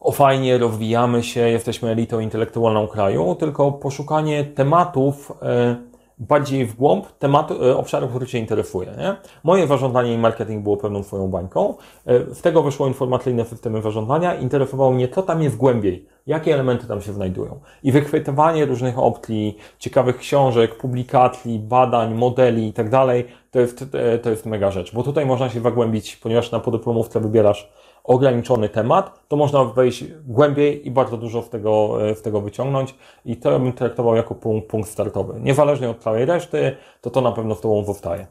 o 0.00 0.12
fajnie, 0.12 0.58
rozwijamy 0.58 1.22
się, 1.22 1.40
jesteśmy 1.40 1.90
elitą 1.90 2.20
intelektualną 2.20 2.86
kraju, 2.86 3.34
tylko 3.34 3.72
poszukanie 3.72 4.44
tematów, 4.44 5.32
e, 5.42 5.76
bardziej 6.18 6.66
w 6.66 6.76
głąb 6.76 7.06
tematu, 7.18 7.64
e, 7.64 7.76
obszaru, 7.76 8.08
który 8.08 8.26
Cię 8.26 8.38
interesuje. 8.38 8.88
Nie? 8.98 9.16
Moje 9.44 9.66
zarządzanie 9.66 10.14
i 10.14 10.18
marketing 10.18 10.62
było 10.62 10.76
pewną 10.76 11.02
Twoją 11.02 11.28
bańką. 11.28 11.74
E, 12.06 12.34
z 12.34 12.42
tego 12.42 12.62
wyszło 12.62 12.86
informacyjne 12.86 13.44
systemy 13.44 13.82
zarządzania. 13.82 14.34
Interesowało 14.34 14.92
mnie, 14.92 15.08
co 15.08 15.22
tam 15.22 15.42
jest 15.42 15.56
głębiej, 15.56 16.06
jakie 16.26 16.54
elementy 16.54 16.86
tam 16.86 17.02
się 17.02 17.12
znajdują. 17.12 17.60
I 17.82 17.92
wychwytywanie 17.92 18.64
różnych 18.64 18.98
opcji, 18.98 19.56
ciekawych 19.78 20.18
książek, 20.18 20.76
publikacji, 20.76 21.58
badań, 21.58 22.14
modeli 22.14 22.68
i 22.68 22.72
tak 22.72 22.90
dalej, 22.90 23.26
to 23.50 23.60
jest, 23.60 23.84
e, 23.92 24.18
to 24.18 24.30
jest 24.30 24.46
mega 24.46 24.70
rzecz. 24.70 24.94
Bo 24.94 25.02
tutaj 25.02 25.26
można 25.26 25.48
się 25.48 25.60
zagłębić, 25.60 26.16
ponieważ 26.16 26.50
na 26.50 26.60
podyplomówce 26.60 27.20
wybierasz 27.20 27.72
ograniczony 28.04 28.68
temat, 28.68 29.28
to 29.28 29.36
można 29.36 29.64
wejść 29.64 30.04
głębiej 30.26 30.86
i 30.86 30.90
bardzo 30.90 31.16
dużo 31.16 31.42
z 31.42 31.50
tego, 31.50 31.98
z 32.14 32.22
tego 32.22 32.40
wyciągnąć 32.40 32.94
i 33.24 33.36
to 33.36 33.60
bym 33.60 33.72
traktował 33.72 34.16
jako 34.16 34.34
punkt, 34.34 34.68
punkt 34.68 34.90
startowy. 34.90 35.40
Niezależnie 35.40 35.90
od 35.90 35.98
całej 35.98 36.24
reszty, 36.24 36.76
to 37.00 37.10
to 37.10 37.20
na 37.20 37.32
pewno 37.32 37.54
z 37.54 37.60
Tobą 37.60 37.84
zostaje. 37.84 38.26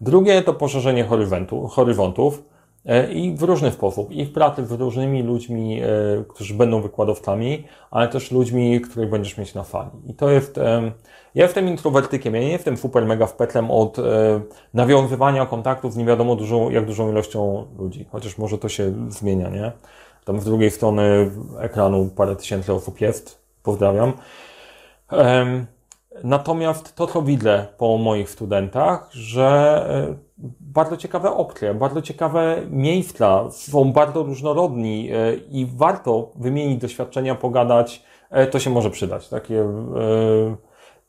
Drugie 0.00 0.42
to 0.42 0.54
poszerzenie 0.54 1.04
horyzontu, 1.04 1.66
horyzontów 1.66 2.42
i 3.12 3.34
w 3.36 3.42
różny 3.42 3.70
sposób. 3.70 4.10
I 4.10 4.24
w 4.24 4.32
pracy 4.32 4.66
z 4.66 4.72
różnymi 4.72 5.22
ludźmi, 5.22 5.80
e, 5.82 5.86
którzy 6.28 6.54
będą 6.54 6.80
wykładowcami, 6.80 7.64
ale 7.90 8.08
też 8.08 8.30
ludźmi, 8.30 8.80
których 8.80 9.10
będziesz 9.10 9.38
mieć 9.38 9.54
na 9.54 9.62
fali. 9.62 9.90
I 10.06 10.14
to 10.14 10.30
jest 10.30 10.60
ja 11.34 11.42
jestem 11.44 11.68
introwertykiem, 11.68 12.34
ja 12.34 12.40
nie 12.40 12.52
jestem 12.52 12.76
super 12.76 13.06
mega 13.06 13.26
wpetlem 13.26 13.70
od 13.70 13.98
e, 13.98 14.02
nawiązywania 14.74 15.46
kontaktów 15.46 15.92
z 15.92 15.96
nie 15.96 16.04
wiadomo 16.04 16.36
dużą, 16.36 16.70
jak 16.70 16.86
dużą 16.86 17.10
ilością 17.10 17.66
ludzi, 17.78 18.06
chociaż 18.12 18.38
może 18.38 18.58
to 18.58 18.68
się 18.68 18.92
zmienia, 19.08 19.48
nie? 19.48 19.72
Tam 20.24 20.40
z 20.40 20.44
drugiej 20.44 20.70
strony 20.70 21.30
ekranu 21.60 22.10
parę 22.16 22.36
tysięcy 22.36 22.72
osób 22.72 23.00
jest, 23.00 23.42
pozdrawiam. 23.62 24.12
Natomiast 26.24 26.94
to, 26.94 27.06
co 27.06 27.22
widzę 27.22 27.66
po 27.78 27.98
moich 27.98 28.30
studentach, 28.30 29.08
że 29.12 29.86
e, 30.10 30.25
bardzo 30.76 30.96
ciekawe 30.96 31.30
opcje, 31.30 31.74
bardzo 31.74 32.02
ciekawe 32.02 32.62
miejsca, 32.70 33.50
są 33.50 33.92
bardzo 33.92 34.22
różnorodni 34.22 35.10
e, 35.12 35.34
i 35.34 35.66
warto 35.66 36.32
wymienić 36.34 36.80
doświadczenia, 36.80 37.34
pogadać, 37.34 38.02
e, 38.30 38.46
to 38.46 38.58
się 38.58 38.70
może 38.70 38.90
przydać. 38.90 39.28
Takie 39.28 39.60
e, 39.60 39.66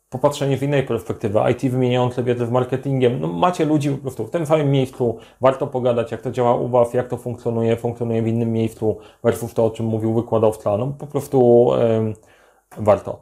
popatrzenie 0.09 0.57
w 0.57 0.63
innej 0.63 0.83
perspektywy, 0.83 1.39
IT 1.51 1.71
wymieniające 1.71 2.23
wiedzę 2.23 2.45
w 2.45 2.51
marketingiem, 2.51 3.19
no 3.19 3.27
macie 3.27 3.65
ludzi 3.65 3.89
po 3.91 3.97
prostu 3.97 4.25
w 4.25 4.29
tym 4.29 4.45
samym 4.45 4.71
miejscu, 4.71 5.17
warto 5.41 5.67
pogadać, 5.67 6.11
jak 6.11 6.21
to 6.21 6.31
działa 6.31 6.55
u 6.55 6.67
Was, 6.67 6.93
jak 6.93 7.07
to 7.07 7.17
funkcjonuje, 7.17 7.75
funkcjonuje 7.75 8.21
w 8.21 8.27
innym 8.27 8.51
miejscu, 8.51 8.97
versus 9.23 9.53
to, 9.53 9.65
o 9.65 9.69
czym 9.69 9.85
mówił 9.85 10.13
wykładowca, 10.13 10.77
no 10.77 10.87
po 10.99 11.07
prostu 11.07 11.69
warto. 12.77 13.21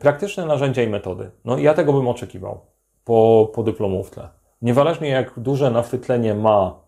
Praktyczne 0.00 0.46
narzędzia 0.46 0.82
i 0.82 0.88
metody. 0.88 1.30
No 1.44 1.58
ja 1.58 1.74
tego 1.74 1.92
bym 1.92 2.08
oczekiwał 2.08 2.60
po, 3.04 3.50
po 3.54 3.62
dyplomówce. 3.62 4.43
Niezależnie 4.64 5.08
jak 5.08 5.40
duże 5.40 5.70
nasycenie 5.70 6.34
ma 6.34 6.80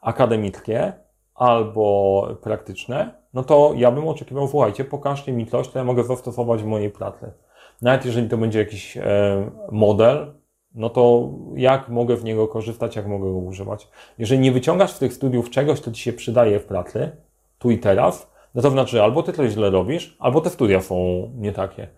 akademickie 0.00 0.92
albo 1.34 2.28
praktyczne, 2.42 3.14
no 3.34 3.42
to 3.42 3.72
ja 3.76 3.90
bym 3.90 4.08
oczekiwał, 4.08 4.48
słuchajcie, 4.48 4.84
pokażcie 4.84 5.32
mi 5.32 5.46
coś, 5.46 5.66
co 5.66 5.78
ja 5.78 5.84
mogę 5.84 6.04
zastosować 6.04 6.62
w 6.62 6.66
mojej 6.66 6.90
pracy. 6.90 7.32
Nawet 7.82 8.04
jeżeli 8.04 8.28
to 8.28 8.36
będzie 8.36 8.58
jakiś 8.58 8.96
e, 8.96 9.02
model, 9.70 10.34
no 10.74 10.90
to 10.90 11.30
jak 11.54 11.88
mogę 11.88 12.16
w 12.16 12.24
niego 12.24 12.48
korzystać, 12.48 12.96
jak 12.96 13.06
mogę 13.06 13.32
go 13.32 13.38
używać. 13.38 13.88
Jeżeli 14.18 14.40
nie 14.40 14.52
wyciągasz 14.52 14.92
z 14.92 14.98
tych 14.98 15.12
studiów 15.12 15.50
czegoś, 15.50 15.80
co 15.80 15.92
ci 15.92 16.02
się 16.02 16.12
przydaje 16.12 16.60
w 16.60 16.64
pracy, 16.64 17.10
tu 17.58 17.70
i 17.70 17.78
teraz, 17.78 18.30
no 18.54 18.62
to 18.62 18.70
znaczy 18.70 19.02
albo 19.02 19.22
ty 19.22 19.32
coś 19.32 19.50
źle 19.50 19.70
robisz, 19.70 20.16
albo 20.18 20.40
te 20.40 20.50
studia 20.50 20.80
są 20.80 21.28
nie 21.34 21.52
takie. 21.52 21.88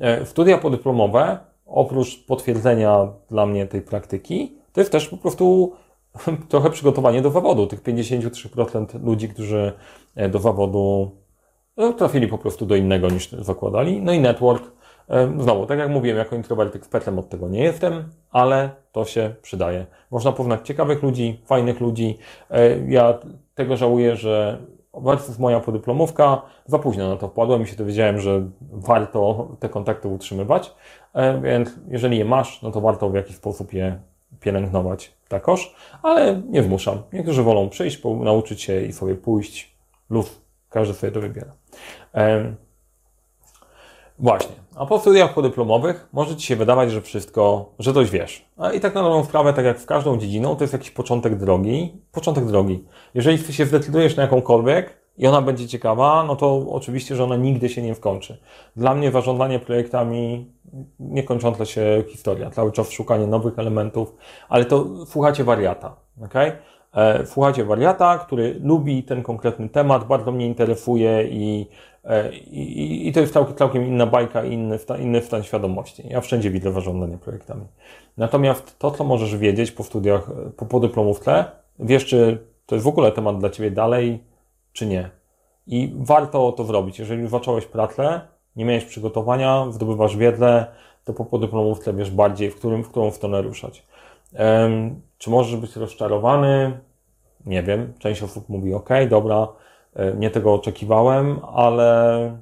E, 0.00 0.26
studia 0.26 0.58
podyplomowe, 0.58 1.38
oprócz 1.66 2.26
potwierdzenia 2.26 3.08
dla 3.30 3.46
mnie 3.46 3.66
tej 3.66 3.82
praktyki, 3.82 4.57
to 4.78 4.82
jest 4.82 4.92
też 4.92 5.08
po 5.08 5.16
prostu 5.16 5.72
trochę 6.48 6.70
przygotowanie 6.70 7.22
do 7.22 7.30
zawodu. 7.30 7.66
Tych 7.66 7.82
53% 7.82 9.04
ludzi, 9.04 9.28
którzy 9.28 9.72
e, 10.16 10.28
do 10.28 10.38
zawodu 10.38 11.10
no, 11.76 11.92
trafili 11.92 12.28
po 12.28 12.38
prostu 12.38 12.66
do 12.66 12.76
innego 12.76 13.10
niż 13.10 13.32
zakładali. 13.32 14.02
No 14.02 14.12
i 14.12 14.20
network, 14.20 14.70
Znowu, 15.38 15.66
tak 15.66 15.78
jak 15.78 15.90
mówiłem, 15.90 16.18
jako 16.18 16.36
introwertyk 16.36 16.84
w 16.84 16.88
petlem 16.88 17.18
od 17.18 17.28
tego 17.28 17.48
nie 17.48 17.62
jestem, 17.62 18.04
ale 18.30 18.70
to 18.92 19.04
się 19.04 19.34
przydaje. 19.42 19.86
Można 20.10 20.32
poznać 20.32 20.66
ciekawych 20.66 21.02
ludzi, 21.02 21.40
fajnych 21.44 21.80
ludzi. 21.80 22.18
E, 22.50 22.78
ja 22.88 23.18
tego 23.54 23.76
żałuję, 23.76 24.16
że 24.16 24.58
versus 24.94 25.38
moja 25.38 25.60
podyplomówka, 25.60 26.42
za 26.66 26.78
późno 26.78 27.08
na 27.08 27.16
to 27.16 27.28
wpadłem 27.28 27.62
i 27.62 27.66
się 27.66 27.76
dowiedziałem, 27.76 28.20
że 28.20 28.48
warto 28.60 29.48
te 29.60 29.68
kontakty 29.68 30.08
utrzymywać, 30.08 30.74
e, 31.14 31.40
więc 31.40 31.70
jeżeli 31.88 32.18
je 32.18 32.24
masz, 32.24 32.62
no 32.62 32.70
to 32.70 32.80
warto 32.80 33.10
w 33.10 33.14
jakiś 33.14 33.36
sposób 33.36 33.72
je 33.72 33.98
pielęgnować 34.40 35.12
takoż, 35.28 35.74
ale 36.02 36.42
nie 36.48 36.62
zmuszam. 36.62 37.02
Niektórzy 37.12 37.42
wolą 37.42 37.68
przyjść, 37.68 38.02
nauczyć 38.04 38.62
się 38.62 38.82
i 38.82 38.92
sobie 38.92 39.14
pójść 39.14 39.74
lub 40.10 40.30
każdy 40.70 40.94
sobie 40.94 41.12
to 41.12 41.20
wybiera. 41.20 41.52
Właśnie. 44.18 44.54
A 44.74 44.86
po 44.86 44.98
studiach 45.00 45.34
podyplomowych 45.34 46.08
może 46.12 46.36
Ci 46.36 46.46
się 46.46 46.56
wydawać, 46.56 46.92
że 46.92 47.02
wszystko, 47.02 47.72
że 47.78 47.94
coś 47.94 48.10
wiesz. 48.10 48.44
A 48.56 48.72
I 48.72 48.80
tak 48.80 48.94
na 48.94 49.02
dobrą 49.02 49.24
sprawę, 49.24 49.52
tak 49.52 49.64
jak 49.64 49.78
w 49.78 49.86
każdą 49.86 50.18
dziedziną, 50.18 50.56
to 50.56 50.64
jest 50.64 50.72
jakiś 50.72 50.90
początek 50.90 51.36
drogi. 51.36 52.02
Początek 52.12 52.44
drogi. 52.44 52.84
Jeżeli 53.14 53.52
się 53.52 53.66
zdecydujesz 53.66 54.16
na 54.16 54.22
jakąkolwiek 54.22 54.98
i 55.18 55.26
ona 55.26 55.42
będzie 55.42 55.68
ciekawa, 55.68 56.24
no 56.24 56.36
to 56.36 56.66
oczywiście, 56.70 57.16
że 57.16 57.24
ona 57.24 57.36
nigdy 57.36 57.68
się 57.68 57.82
nie 57.82 57.94
wkończy. 57.94 58.38
Dla 58.76 58.94
mnie 58.94 59.10
zarządzanie 59.10 59.58
projektami 59.58 60.46
niekończąca 61.00 61.64
się 61.64 62.04
historia. 62.08 62.50
Cały 62.50 62.72
czas 62.72 62.90
szukanie 62.90 63.26
nowych 63.26 63.58
elementów, 63.58 64.14
ale 64.48 64.64
to 64.64 65.06
słuchacie 65.06 65.44
wariata, 65.44 65.96
ok? 66.24 66.34
E, 66.94 67.26
słuchacie 67.26 67.64
wariata, 67.64 68.18
który 68.18 68.60
lubi 68.62 69.02
ten 69.02 69.22
konkretny 69.22 69.68
temat, 69.68 70.06
bardzo 70.06 70.32
mnie 70.32 70.46
interesuje 70.46 71.28
i 71.30 71.66
E, 72.08 72.32
I, 72.32 73.08
I, 73.08 73.12
to 73.12 73.20
jest 73.20 73.32
całkiem, 73.32 73.56
całkiem 73.56 73.86
inna 73.86 74.06
bajka, 74.06 74.44
inny, 74.44 74.78
inny 75.00 75.22
stan 75.22 75.42
świadomości. 75.42 76.02
Ja 76.08 76.20
wszędzie 76.20 76.50
widzę 76.50 76.72
zarządzanie 76.72 77.18
projektami. 77.18 77.64
Natomiast 78.16 78.78
to, 78.78 78.90
co 78.90 79.04
możesz 79.04 79.36
wiedzieć 79.36 79.72
po 79.72 79.84
studiach, 79.84 80.30
po 80.56 80.66
podyplomówce, 80.66 81.44
wiesz, 81.78 82.06
czy 82.06 82.38
to 82.66 82.74
jest 82.74 82.84
w 82.84 82.88
ogóle 82.88 83.12
temat 83.12 83.38
dla 83.38 83.50
Ciebie 83.50 83.70
dalej, 83.70 84.24
czy 84.78 84.86
nie. 84.86 85.10
I 85.66 85.92
warto 85.96 86.52
to 86.52 86.64
zrobić. 86.64 86.98
Jeżeli 86.98 87.28
zacząłeś 87.28 87.66
pracę, 87.66 88.20
nie 88.56 88.64
miałeś 88.64 88.84
przygotowania, 88.84 89.66
zdobywasz 89.70 90.16
wiedzę, 90.16 90.66
to 91.04 91.12
po 91.12 91.24
podyplomówce 91.24 91.94
wiesz 91.94 92.10
bardziej, 92.10 92.50
w, 92.50 92.56
którym, 92.56 92.84
w 92.84 92.88
którą 92.88 93.10
stronę 93.10 93.42
ruszać. 93.42 93.86
Um, 94.38 95.00
czy 95.18 95.30
możesz 95.30 95.56
być 95.56 95.76
rozczarowany? 95.76 96.80
Nie 97.46 97.62
wiem. 97.62 97.92
Część 97.98 98.22
osób 98.22 98.48
mówi, 98.48 98.74
ok, 98.74 98.88
dobra, 99.10 99.48
E, 99.98 100.14
nie 100.14 100.30
tego 100.30 100.54
oczekiwałem, 100.54 101.40
ale 101.54 102.38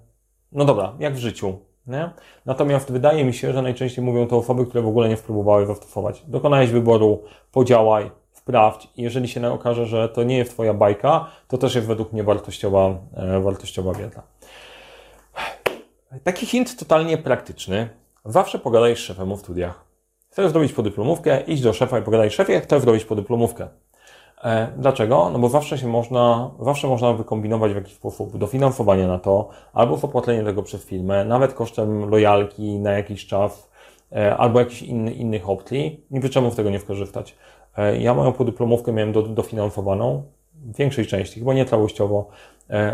no 0.52 0.64
dobra, 0.64 0.92
jak 0.98 1.14
w 1.14 1.18
życiu. 1.18 1.58
Nie? 1.86 2.10
Natomiast 2.46 2.92
wydaje 2.92 3.24
mi 3.24 3.34
się, 3.34 3.52
że 3.52 3.62
najczęściej 3.62 4.04
mówią 4.04 4.26
to 4.26 4.36
osoby, 4.36 4.66
które 4.66 4.82
w 4.82 4.86
ogóle 4.86 5.08
nie 5.08 5.16
spróbowały 5.16 5.66
zastosować. 5.66 6.22
Dokonałeś 6.26 6.70
wyboru, 6.70 7.22
podziałaj, 7.52 8.10
sprawdź. 8.46 8.88
Jeżeli 8.96 9.28
się 9.28 9.52
okaże, 9.52 9.86
że 9.86 10.08
to 10.08 10.22
nie 10.22 10.38
jest 10.38 10.50
Twoja 10.50 10.74
bajka, 10.74 11.26
to 11.48 11.58
też 11.58 11.74
jest 11.74 11.86
według 11.86 12.12
mnie 12.12 12.24
wartościowa, 12.24 12.98
e, 13.14 13.40
wartościowa 13.40 13.92
wiedza. 13.92 14.22
Taki 16.24 16.46
hint 16.46 16.76
totalnie 16.76 17.18
praktyczny. 17.18 17.88
Zawsze 18.24 18.58
pogadaj 18.58 18.96
z 18.96 18.98
szefem 18.98 19.36
w 19.36 19.40
studiach. 19.40 19.84
Chcesz 20.30 20.50
zrobić 20.50 20.72
podyplomówkę, 20.72 21.40
idź 21.40 21.60
do 21.60 21.72
szefa 21.72 21.98
i 21.98 22.02
pogadaj 22.02 22.30
szefie, 22.30 22.60
chcę 22.60 22.80
zrobić 22.80 23.04
podyplomówkę. 23.04 23.68
E, 24.44 24.68
dlaczego? 24.76 25.30
No 25.32 25.38
bo 25.38 25.48
zawsze 25.48 25.78
się 25.78 25.88
można, 25.88 26.50
zawsze 26.60 26.88
można 26.88 27.12
wykombinować 27.12 27.72
w 27.72 27.76
jakiś 27.76 27.94
sposób 27.94 28.38
dofinansowanie 28.38 29.06
na 29.06 29.18
to, 29.18 29.48
albo 29.72 29.96
zapłacenie 29.96 30.44
tego 30.44 30.62
przez 30.62 30.84
firmę, 30.84 31.24
nawet 31.24 31.54
kosztem 31.54 32.10
lojalki 32.10 32.78
na 32.78 32.92
jakiś 32.92 33.26
czas, 33.26 33.70
e, 34.12 34.36
albo 34.36 34.58
jakichś 34.58 34.82
inny, 34.82 35.12
innych 35.12 35.48
opcji. 35.48 36.04
Niby 36.10 36.28
czemu 36.28 36.50
z 36.50 36.56
tego 36.56 36.70
nie 36.70 36.80
skorzystać. 36.80 37.34
E, 37.76 37.98
ja 37.98 38.14
moją 38.14 38.32
podyplomówkę 38.32 38.92
miałem 38.92 39.12
do, 39.12 39.22
dofinansowaną 39.22 40.22
w 40.54 40.76
większej 40.76 41.06
części, 41.06 41.40
chyba 41.40 41.54
nie 41.54 41.64
całościowo, 41.64 42.28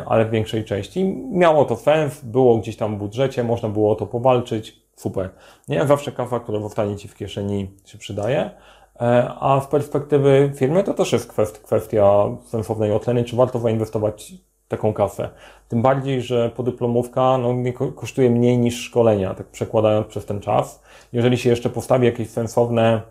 ale 0.07 0.25
w 0.25 0.31
większej 0.31 0.64
części. 0.64 1.05
Miało 1.31 1.64
to 1.64 1.77
sens, 1.77 2.21
było 2.25 2.59
gdzieś 2.59 2.77
tam 2.77 2.97
w 2.97 2.99
budżecie, 2.99 3.45
można 3.45 3.68
było 3.68 3.92
o 3.92 3.95
to 3.95 4.07
powalczyć, 4.07 4.83
super. 4.97 5.31
Nie, 5.68 5.87
zawsze 5.87 6.12
kawa, 6.12 6.40
która 6.40 6.61
zostanie 6.61 6.97
Ci 6.97 7.09
w 7.09 7.14
kieszeni 7.14 7.71
się 7.85 7.99
przydaje. 7.99 8.51
E, 9.01 9.33
a 9.40 9.61
z 9.61 9.66
perspektywy 9.66 10.53
firmy 10.55 10.85
to 10.85 10.95
też 10.95 11.12
jest 11.12 11.33
kwestia 11.62 12.25
sensownej 12.45 12.92
oceny, 12.92 13.25
czy 13.25 13.37
warto 13.37 13.59
zainwestować 13.59 14.33
taką 14.68 14.92
kafę. 14.92 15.29
Tym 15.68 15.83
bardziej, 15.83 16.23
że 16.23 16.51
podyplomówka 16.51 17.38
no, 17.38 17.53
nie 17.53 17.73
kosztuje 17.73 18.31
mniej 18.31 18.59
niż 18.59 18.81
szkolenia, 18.81 19.35
tak 19.35 19.47
przekładając 19.47 20.07
przez 20.07 20.27
ten 20.27 20.40
czas. 20.40 20.83
Jeżeli 21.12 21.38
się 21.38 21.51
jeszcze 21.51 21.71
postawi 21.71 22.07
jakieś 22.07 22.31
sensowne 22.31 23.03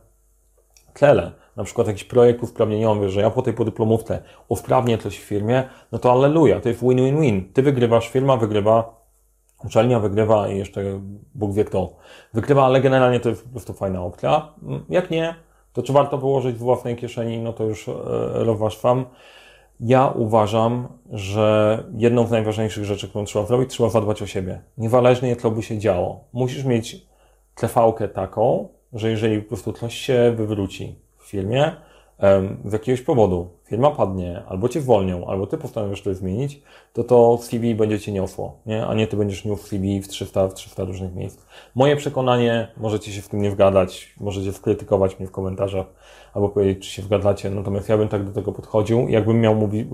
cele, 0.93 1.31
na 1.55 1.63
przykład 1.63 1.87
jakiś 1.87 2.03
projekt 2.03 2.43
usprawnieniowy, 2.43 3.09
że 3.09 3.21
ja 3.21 3.29
po 3.29 3.41
tej 3.41 3.53
podyplomówce 3.53 4.23
usprawnię 4.47 4.97
coś 4.97 5.19
w 5.19 5.23
firmie, 5.23 5.63
no 5.91 5.99
to 5.99 6.11
alleluja, 6.11 6.59
to 6.59 6.69
jest 6.69 6.81
win-win-win. 6.81 7.53
Ty 7.53 7.61
wygrywasz, 7.61 8.09
firma 8.09 8.37
wygrywa, 8.37 9.01
uczelnia 9.65 9.99
wygrywa 9.99 10.47
i 10.47 10.57
jeszcze 10.57 10.83
Bóg 11.35 11.53
wie 11.53 11.65
kto 11.65 11.93
wygrywa, 12.33 12.65
ale 12.65 12.81
generalnie 12.81 13.19
to 13.19 13.29
jest 13.29 13.43
po 13.43 13.49
prostu 13.49 13.73
fajna 13.73 14.03
opcja. 14.03 14.53
Jak 14.89 15.11
nie, 15.11 15.35
to 15.73 15.83
czy 15.83 15.93
warto 15.93 16.17
wyłożyć 16.17 16.55
w 16.55 16.59
własnej 16.59 16.95
kieszeni, 16.95 17.39
no 17.39 17.53
to 17.53 17.63
już 17.63 17.87
e, 17.87 17.93
rozważ 18.33 18.81
wam. 18.81 19.05
Ja 19.79 20.07
uważam, 20.07 20.87
że 21.11 21.83
jedną 21.97 22.27
z 22.27 22.31
najważniejszych 22.31 22.85
rzeczy, 22.85 23.09
którą 23.09 23.25
trzeba 23.25 23.45
zrobić, 23.45 23.69
trzeba 23.69 23.89
zadbać 23.89 24.21
o 24.21 24.27
siebie. 24.27 24.61
Niezależnie 24.77 25.35
co 25.35 25.51
by 25.51 25.63
się 25.63 25.77
działo. 25.77 26.23
Musisz 26.33 26.65
mieć 26.65 27.05
cv 27.55 27.93
taką, 28.13 28.67
że 28.93 29.09
jeżeli 29.09 29.41
po 29.41 29.47
prostu 29.47 29.73
coś 29.73 29.93
się 29.93 30.33
wywróci 30.35 30.99
firmie, 31.31 31.71
z 32.65 32.73
jakiegoś 32.73 33.01
powodu 33.01 33.49
firma 33.63 33.91
padnie, 33.91 34.43
albo 34.47 34.69
cię 34.69 34.81
zwolnią, 34.81 35.27
albo 35.27 35.47
ty 35.47 35.57
postanowisz 35.57 36.01
to 36.01 36.13
zmienić, 36.13 36.61
to 36.93 37.03
to 37.03 37.37
CV 37.37 37.75
będzie 37.75 37.99
cię 37.99 38.11
niosło, 38.11 38.59
nie? 38.65 38.85
a 38.85 38.93
nie 38.93 39.07
ty 39.07 39.17
będziesz 39.17 39.45
niósł 39.45 39.67
CV 39.67 40.01
w 40.01 40.07
300, 40.07 40.47
w 40.47 40.53
300 40.53 40.83
różnych 40.83 41.15
miejsc. 41.15 41.45
Moje 41.75 41.95
przekonanie, 41.95 42.67
możecie 42.77 43.11
się 43.11 43.21
w 43.21 43.27
tym 43.27 43.41
nie 43.41 43.51
wgadać, 43.51 44.15
możecie 44.19 44.53
skrytykować 44.53 45.19
mnie 45.19 45.27
w 45.27 45.31
komentarzach, 45.31 45.85
albo 46.33 46.49
powiedzieć, 46.49 46.87
czy 46.87 46.91
się 46.91 47.01
wgadzacie, 47.01 47.49
natomiast 47.49 47.89
ja 47.89 47.97
bym 47.97 48.07
tak 48.07 48.25
do 48.25 48.31
tego 48.31 48.51
podchodził. 48.51 49.09
Jakbym 49.09 49.41
miał 49.41 49.55
mówić, 49.55 49.87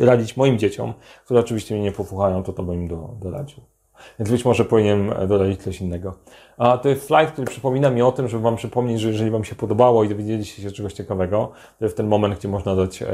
radzić 0.00 0.36
moim 0.36 0.58
dzieciom, 0.58 0.94
które 1.24 1.40
oczywiście 1.40 1.74
mnie 1.74 1.84
nie 1.84 1.92
posłuchają, 1.92 2.42
to 2.42 2.52
to 2.52 2.62
bym 2.62 2.74
im 2.74 2.88
do, 2.88 3.10
doradził. 3.20 3.71
Więc 4.18 4.30
być 4.30 4.44
może 4.44 4.64
powinienem 4.64 5.12
e, 5.12 5.26
dodać 5.26 5.62
coś 5.62 5.80
innego. 5.80 6.14
A 6.58 6.78
to 6.78 6.88
jest 6.88 7.06
slajd, 7.06 7.30
który 7.30 7.46
przypomina 7.46 7.90
mi 7.90 8.02
o 8.02 8.12
tym, 8.12 8.28
żeby 8.28 8.42
Wam 8.42 8.56
przypomnieć, 8.56 9.00
że 9.00 9.08
jeżeli 9.08 9.30
Wam 9.30 9.44
się 9.44 9.54
podobało 9.54 10.04
i 10.04 10.08
dowiedzieliście 10.08 10.62
się 10.62 10.70
czegoś 10.70 10.92
ciekawego, 10.92 11.52
to 11.78 11.84
jest 11.84 11.96
ten 11.96 12.06
moment, 12.06 12.38
gdzie 12.38 12.48
można 12.48 12.76
dać 12.76 13.02
e, 13.02 13.06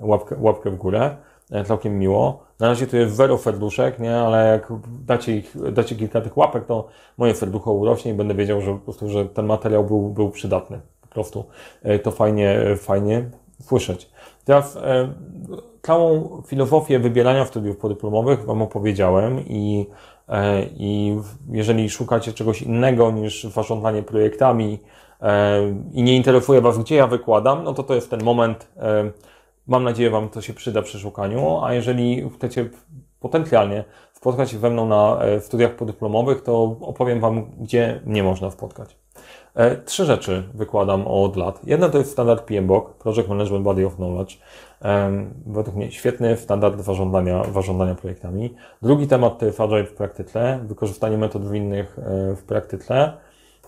łapkę, 0.00 0.36
łapkę 0.38 0.70
w 0.70 0.76
górę. 0.76 1.16
E, 1.50 1.64
całkiem 1.64 1.98
miło. 1.98 2.44
Na 2.60 2.68
razie 2.68 2.86
tu 2.86 2.96
jest 2.96 3.14
zero 3.14 3.38
serduszek, 3.38 3.98
nie? 3.98 4.16
ale 4.16 4.46
jak 4.48 4.72
dacie, 5.06 5.36
ich, 5.36 5.72
dacie 5.72 5.96
kilka 5.96 6.20
tych 6.20 6.36
łapek, 6.36 6.66
to 6.66 6.88
moje 7.18 7.34
serducho 7.34 7.72
urośnie 7.72 8.12
i 8.12 8.14
będę 8.14 8.34
wiedział, 8.34 8.60
że 8.60 8.72
po 8.72 8.78
prostu, 8.78 9.08
że 9.08 9.24
ten 9.24 9.46
materiał 9.46 9.84
był, 9.84 10.08
był 10.08 10.30
przydatny. 10.30 10.80
Po 11.00 11.08
prostu 11.08 11.44
to 12.02 12.10
fajnie, 12.10 12.60
fajnie 12.76 13.30
słyszeć. 13.60 14.10
Teraz 14.44 14.78
całą 15.82 16.42
filozofię 16.46 16.98
wybierania 16.98 17.44
studiów 17.44 17.76
podyplomowych 17.76 18.44
Wam 18.44 18.62
opowiedziałem 18.62 19.40
i 19.40 19.86
I 20.76 21.16
jeżeli 21.50 21.90
szukacie 21.90 22.32
czegoś 22.32 22.62
innego 22.62 23.10
niż 23.10 23.44
zarządzanie 23.44 24.02
projektami 24.02 24.78
e, 25.20 25.58
i 25.92 26.02
nie 26.02 26.16
interesuje 26.16 26.60
Was, 26.60 26.78
gdzie 26.78 26.96
ja 26.96 27.06
wykładam, 27.06 27.64
no 27.64 27.74
to 27.74 27.82
to 27.82 27.94
jest 27.94 28.10
ten 28.10 28.22
moment. 28.22 28.68
E, 28.76 29.10
mam 29.66 29.84
nadzieję, 29.84 30.10
Wam 30.10 30.28
to 30.28 30.40
się 30.40 30.54
przyda 30.54 30.82
przy 30.82 30.98
szukaniu, 30.98 31.60
a 31.62 31.74
jeżeli 31.74 32.30
chcecie 32.36 32.70
potencjalnie 33.20 33.84
spotkać 34.12 34.50
się 34.50 34.58
ze 34.58 34.70
mną 34.70 34.88
na 34.88 35.18
studiach 35.40 35.76
podyplomowych, 35.76 36.42
to 36.42 36.76
opowiem 36.80 37.20
Wam, 37.20 37.46
gdzie 37.60 38.00
nie 38.06 38.22
można 38.22 38.50
spotkać. 38.50 39.01
Trzy 39.84 40.04
rzeczy 40.04 40.42
wykładam 40.54 41.06
od 41.06 41.36
lat. 41.36 41.60
Jedna 41.64 41.88
to 41.88 41.98
jest 41.98 42.12
standard 42.12 42.44
PMBOK, 42.44 42.94
Project 42.94 43.28
Management 43.28 43.64
Body 43.64 43.86
of 43.86 43.96
Knowledge 43.96 44.36
według 45.46 45.76
mnie 45.76 45.90
świetny 45.90 46.36
standard 46.36 46.80
zarządzania, 46.80 47.44
zarządzania 47.54 47.94
projektami. 47.94 48.54
Drugi 48.82 49.06
temat 49.06 49.38
to 49.38 49.46
jest 49.46 49.60
Agile 49.60 49.84
w 49.84 49.94
praktyce, 49.94 50.60
wykorzystanie 50.66 51.18
metod 51.18 51.50
winnych 51.50 51.98
e, 51.98 52.36
w 52.36 52.42
praktyce. 52.42 53.12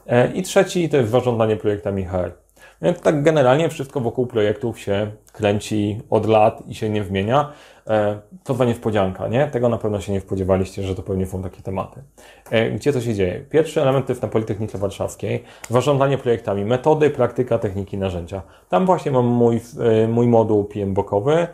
E, 0.07 0.33
I 0.33 0.43
trzeci 0.43 0.89
to 0.89 0.97
jest 0.97 1.11
zarządzanie 1.11 1.57
projektami 1.57 2.05
HR. 2.05 2.44
Więc 2.83 3.01
tak 3.01 3.23
generalnie 3.23 3.69
wszystko 3.69 4.01
wokół 4.01 4.27
projektów 4.27 4.81
się 4.81 5.11
kręci 5.33 6.01
od 6.11 6.27
lat 6.27 6.63
i 6.69 6.75
się 6.75 6.91
nie 6.91 7.05
zmienia. 7.05 7.53
E, 7.87 8.21
to 8.45 8.55
za 8.55 8.65
niespodzianka, 8.65 9.29
nie? 9.29 9.47
Tego 9.47 9.69
na 9.69 9.79
pewno 9.79 10.01
się 10.01 10.13
nie 10.13 10.21
spodziewaliście, 10.21 10.83
że 10.83 10.95
to 10.95 11.03
pewnie 11.03 11.27
są 11.27 11.43
takie 11.43 11.63
tematy. 11.63 12.03
E, 12.51 12.71
gdzie 12.71 12.93
to 12.93 13.01
się 13.01 13.15
dzieje? 13.15 13.45
Pierwszy 13.51 13.83
element 13.83 14.07
to 14.07 14.13
jest 14.13 14.23
na 14.23 14.29
Politechnice 14.29 14.79
Warszawskiej. 14.79 15.45
Zarządzanie 15.71 16.19
projektami, 16.19 16.65
metody, 16.65 17.11
praktyka, 17.11 17.59
techniki, 17.59 17.99
narzędzia. 17.99 18.43
Tam 18.69 18.87
właśnie 18.87 19.13
mam 19.13 19.27
mój, 19.27 19.61
e, 20.05 20.09
mój 20.09 20.27
moduł 20.27 20.65
PM-bokowy, 20.65 21.47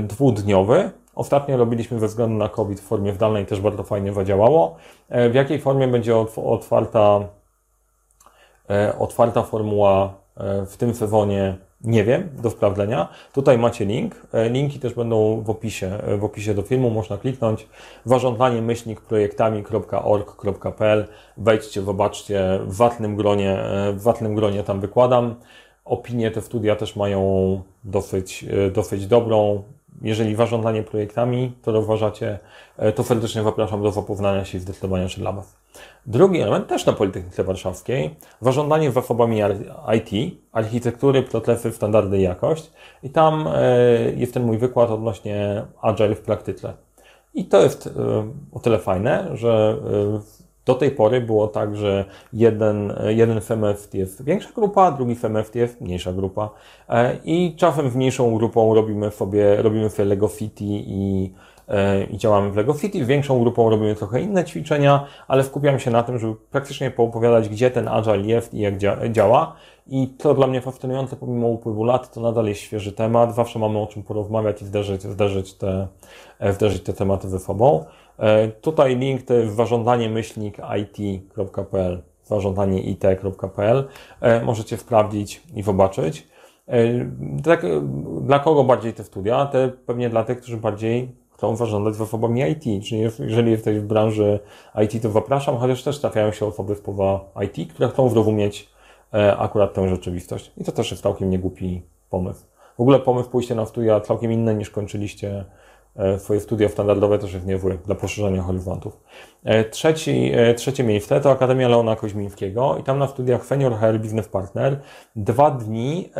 dwudniowy. 0.00 0.90
Ostatnio 1.14 1.56
robiliśmy 1.56 2.00
ze 2.00 2.06
względu 2.06 2.36
na 2.36 2.48
COVID 2.48 2.80
w 2.80 2.82
formie 2.84 3.12
zdalnej, 3.12 3.46
też 3.46 3.60
bardzo 3.60 3.82
fajnie 3.82 4.12
zadziałało. 4.12 4.76
W 5.30 5.34
jakiej 5.34 5.60
formie 5.60 5.88
będzie 5.88 6.16
otwarta, 6.36 7.20
otwarta 8.98 9.42
formuła 9.42 10.19
w 10.66 10.76
tym 10.76 10.94
sezonie 10.94 11.58
nie 11.84 12.04
wiem, 12.04 12.28
do 12.42 12.50
sprawdzenia. 12.50 13.08
Tutaj 13.32 13.58
macie 13.58 13.84
link. 13.84 14.26
E, 14.32 14.50
linki 14.50 14.78
też 14.78 14.94
będą 14.94 15.40
w 15.40 15.50
opisie, 15.50 15.98
e, 16.06 16.16
w 16.16 16.24
opisie 16.24 16.54
do 16.54 16.62
filmu. 16.62 16.90
Można 16.90 17.18
kliknąć 17.18 17.68
zarządzanie 18.04 18.62
myślnik 18.62 19.00
projektami.org.pl. 19.00 21.06
Wejdźcie, 21.36 21.82
zobaczcie. 21.82 22.60
W 22.64 22.76
watnym 22.76 23.16
gronie, 23.16 23.58
e, 23.58 23.92
w 23.92 24.02
watnym 24.02 24.34
gronie 24.34 24.62
tam 24.62 24.80
wykładam. 24.80 25.34
Opinie 25.84 26.30
te 26.30 26.40
studia 26.40 26.76
też 26.76 26.96
mają 26.96 27.62
dosyć, 27.84 28.44
dosyć 28.72 29.06
dobrą. 29.06 29.62
Jeżeli 30.00 30.36
zarządzanie 30.36 30.82
projektami, 30.82 31.52
to 31.62 31.72
rozważacie, 31.72 32.38
to 32.94 33.04
serdecznie 33.04 33.42
zapraszam 33.42 33.82
do 33.82 33.92
zapoznania 33.92 34.44
się 34.44 34.58
i 34.58 34.60
zdecydowania 34.60 35.08
się 35.08 35.20
dla 35.20 35.32
Was. 35.32 35.56
Drugi 36.06 36.40
element, 36.40 36.66
też 36.66 36.86
na 36.86 36.92
Politechnice 36.92 37.44
Warszawskiej, 37.44 38.14
zarządzanie 38.40 38.92
zasobami 38.92 39.40
IT, 39.96 40.34
architektury, 40.52 41.22
protlefy, 41.22 41.72
standardy 41.72 42.18
i 42.18 42.22
jakość. 42.22 42.70
I 43.02 43.10
tam 43.10 43.48
e, 43.54 43.78
jest 44.16 44.34
ten 44.34 44.42
mój 44.42 44.58
wykład 44.58 44.90
odnośnie 44.90 45.62
Agile 45.80 46.14
w 46.14 46.20
praktyce. 46.20 46.72
I 47.34 47.44
to 47.44 47.62
jest 47.62 47.86
e, 47.86 47.90
o 48.52 48.60
tyle 48.60 48.78
fajne, 48.78 49.28
że 49.34 49.76
e, 50.16 50.39
do 50.70 50.74
tej 50.74 50.90
pory 50.90 51.20
było 51.20 51.48
tak, 51.48 51.76
że 51.76 52.04
jeden, 52.32 52.92
jeden 53.08 53.40
FMF 53.40 53.94
jest 53.94 54.24
większa 54.24 54.48
grupa, 54.54 54.92
drugi 54.92 55.14
FMF 55.14 55.54
jest 55.54 55.80
mniejsza 55.80 56.12
grupa. 56.12 56.50
I 57.24 57.54
czasem 57.56 57.90
z 57.90 57.96
mniejszą 57.96 58.36
grupą 58.36 58.74
robimy 58.74 59.10
sobie, 59.10 59.62
robimy 59.62 59.90
sobie 59.90 60.08
Lego 60.08 60.28
City 60.28 60.64
i 60.64 61.30
i 62.10 62.18
działamy 62.18 62.50
w 62.50 62.56
Lego 62.56 62.74
City. 62.74 63.04
Większą 63.04 63.40
grupą 63.40 63.70
robimy 63.70 63.94
trochę 63.94 64.20
inne 64.20 64.44
ćwiczenia, 64.44 65.06
ale 65.28 65.44
skupiam 65.44 65.78
się 65.78 65.90
na 65.90 66.02
tym, 66.02 66.18
żeby 66.18 66.34
praktycznie 66.50 66.90
poopowiadać, 66.90 67.48
gdzie 67.48 67.70
ten 67.70 67.88
Agile 67.88 68.26
jest 68.26 68.54
i 68.54 68.58
jak 68.58 68.78
działa. 69.12 69.56
I 69.86 70.08
to 70.08 70.34
dla 70.34 70.46
mnie 70.46 70.60
fascynujące, 70.60 71.16
pomimo 71.16 71.46
upływu 71.46 71.84
lat, 71.84 72.14
to 72.14 72.20
nadal 72.20 72.46
jest 72.46 72.60
świeży 72.60 72.92
temat. 72.92 73.34
Zawsze 73.34 73.58
mamy 73.58 73.78
o 73.78 73.86
czym 73.86 74.02
porozmawiać 74.02 74.62
i 74.62 74.64
zderzyć, 74.64 75.02
zderzyć, 75.02 75.54
te, 75.54 75.86
zderzyć 76.50 76.82
te 76.82 76.92
tematy 76.92 77.28
ze 77.28 77.38
sobą. 77.38 77.84
E, 78.18 78.48
tutaj 78.48 78.96
link 78.96 79.22
to 79.22 79.34
jest 79.34 79.54
zarządzanie 79.54 80.10
myślnik 80.10 80.56
it.pl, 80.78 82.02
zarządzanie 82.24 82.80
it.pl. 82.80 83.88
E, 84.20 84.44
możecie 84.44 84.76
sprawdzić 84.76 85.42
i 85.54 85.62
zobaczyć. 85.62 86.28
E, 86.68 86.82
tak, 87.44 87.66
dla 88.20 88.38
kogo 88.38 88.64
bardziej 88.64 88.92
te 88.92 89.04
studia? 89.04 89.46
Te 89.46 89.68
pewnie 89.68 90.10
dla 90.10 90.24
tych, 90.24 90.40
którzy 90.40 90.56
bardziej 90.56 91.19
chcą 91.40 91.56
zarządzać 91.56 91.94
zasobami 91.94 92.40
IT. 92.40 92.84
Czyli 92.84 93.02
jeżeli 93.18 93.50
jesteś 93.50 93.78
w 93.78 93.84
branży 93.84 94.40
IT, 94.84 95.02
to 95.02 95.10
zapraszam, 95.10 95.56
chociaż 95.56 95.82
też 95.82 96.00
trafiają 96.00 96.32
się 96.32 96.46
osoby 96.46 96.74
w 96.74 96.80
powa 96.80 97.30
IT, 97.44 97.72
które 97.72 97.88
chcą 97.88 98.08
zrozumieć 98.08 98.68
e, 99.14 99.36
akurat 99.36 99.74
tę 99.74 99.88
rzeczywistość. 99.88 100.52
I 100.56 100.64
to 100.64 100.72
też 100.72 100.90
jest 100.90 101.02
całkiem 101.02 101.30
niegłupi 101.30 101.82
pomysł. 102.10 102.44
W 102.78 102.80
ogóle 102.80 102.98
pomysł 102.98 103.30
pójście 103.30 103.54
na 103.54 103.66
studia 103.66 104.00
całkiem 104.00 104.32
inny 104.32 104.54
niż 104.54 104.70
kończyliście 104.70 105.44
e, 105.96 106.18
swoje 106.18 106.40
studia 106.40 106.68
standardowe 106.68 107.18
też 107.18 107.32
jest 107.32 107.46
niezły 107.46 107.78
dla 107.86 107.94
poszerzania 107.94 108.42
horyzontów. 108.42 109.00
E, 109.44 109.64
trzeci, 109.64 110.32
trzecie 110.56 110.84
miejsce 110.84 111.20
to 111.20 111.30
Akademia 111.30 111.68
Leona 111.68 111.96
Koźmińskiego 111.96 112.76
i 112.80 112.82
tam 112.82 112.98
na 112.98 113.06
studiach 113.06 113.46
Senior 113.46 113.74
HR 113.74 113.98
Business 113.98 114.28
Partner 114.28 114.80
dwa 115.16 115.50
dni 115.50 116.10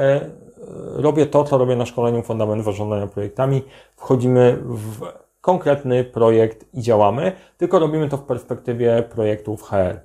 robię 0.94 1.27
to, 1.27 1.44
co 1.44 1.59
robię 1.59 1.77
na 1.77 1.87
szkoleniu 1.87 2.23
Fundament 2.23 2.64
Zarządzania 2.64 3.07
Projektami. 3.07 3.62
Wchodzimy 3.96 4.59
w 4.64 5.01
konkretny 5.40 6.05
projekt 6.05 6.75
i 6.75 6.83
działamy, 6.83 7.33
tylko 7.59 7.79
robimy 7.79 8.09
to 8.09 8.16
w 8.16 8.23
perspektywie 8.23 9.03
projektów 9.03 9.62
HR. 9.62 10.01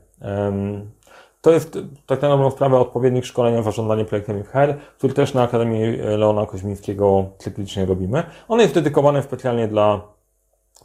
To 1.41 1.52
jest 1.52 1.78
tak 2.06 2.22
na 2.22 2.30
dobrą 2.30 2.52
sprawę 2.52 2.80
odpowiednik 2.80 3.26
szkolenia 3.26 3.63
zarządzania 3.63 4.06
projektami 4.06 4.44
w 4.44 4.48
HR, 4.48 4.76
który 4.98 5.13
też 5.13 5.34
na 5.34 5.44
Akademii 5.44 5.98
Leona 5.98 6.46
Koźmińskiego 6.46 7.26
cyklicznie 7.38 7.86
robimy. 7.86 8.24
On 8.48 8.60
jest 8.60 8.74
dedykowany 8.74 9.22
specjalnie 9.22 9.68
dla 9.68 10.02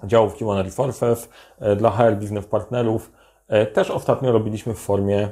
działów 0.04 0.38
Human 0.38 0.64
Resources, 0.64 1.28
e, 1.60 1.76
dla 1.76 1.90
HR 1.90 2.16
Business 2.16 2.46
Partnerów. 2.46 3.12
E, 3.48 3.66
też 3.66 3.90
ostatnio 3.90 4.32
robiliśmy 4.32 4.74
w 4.74 4.78
formie 4.78 5.28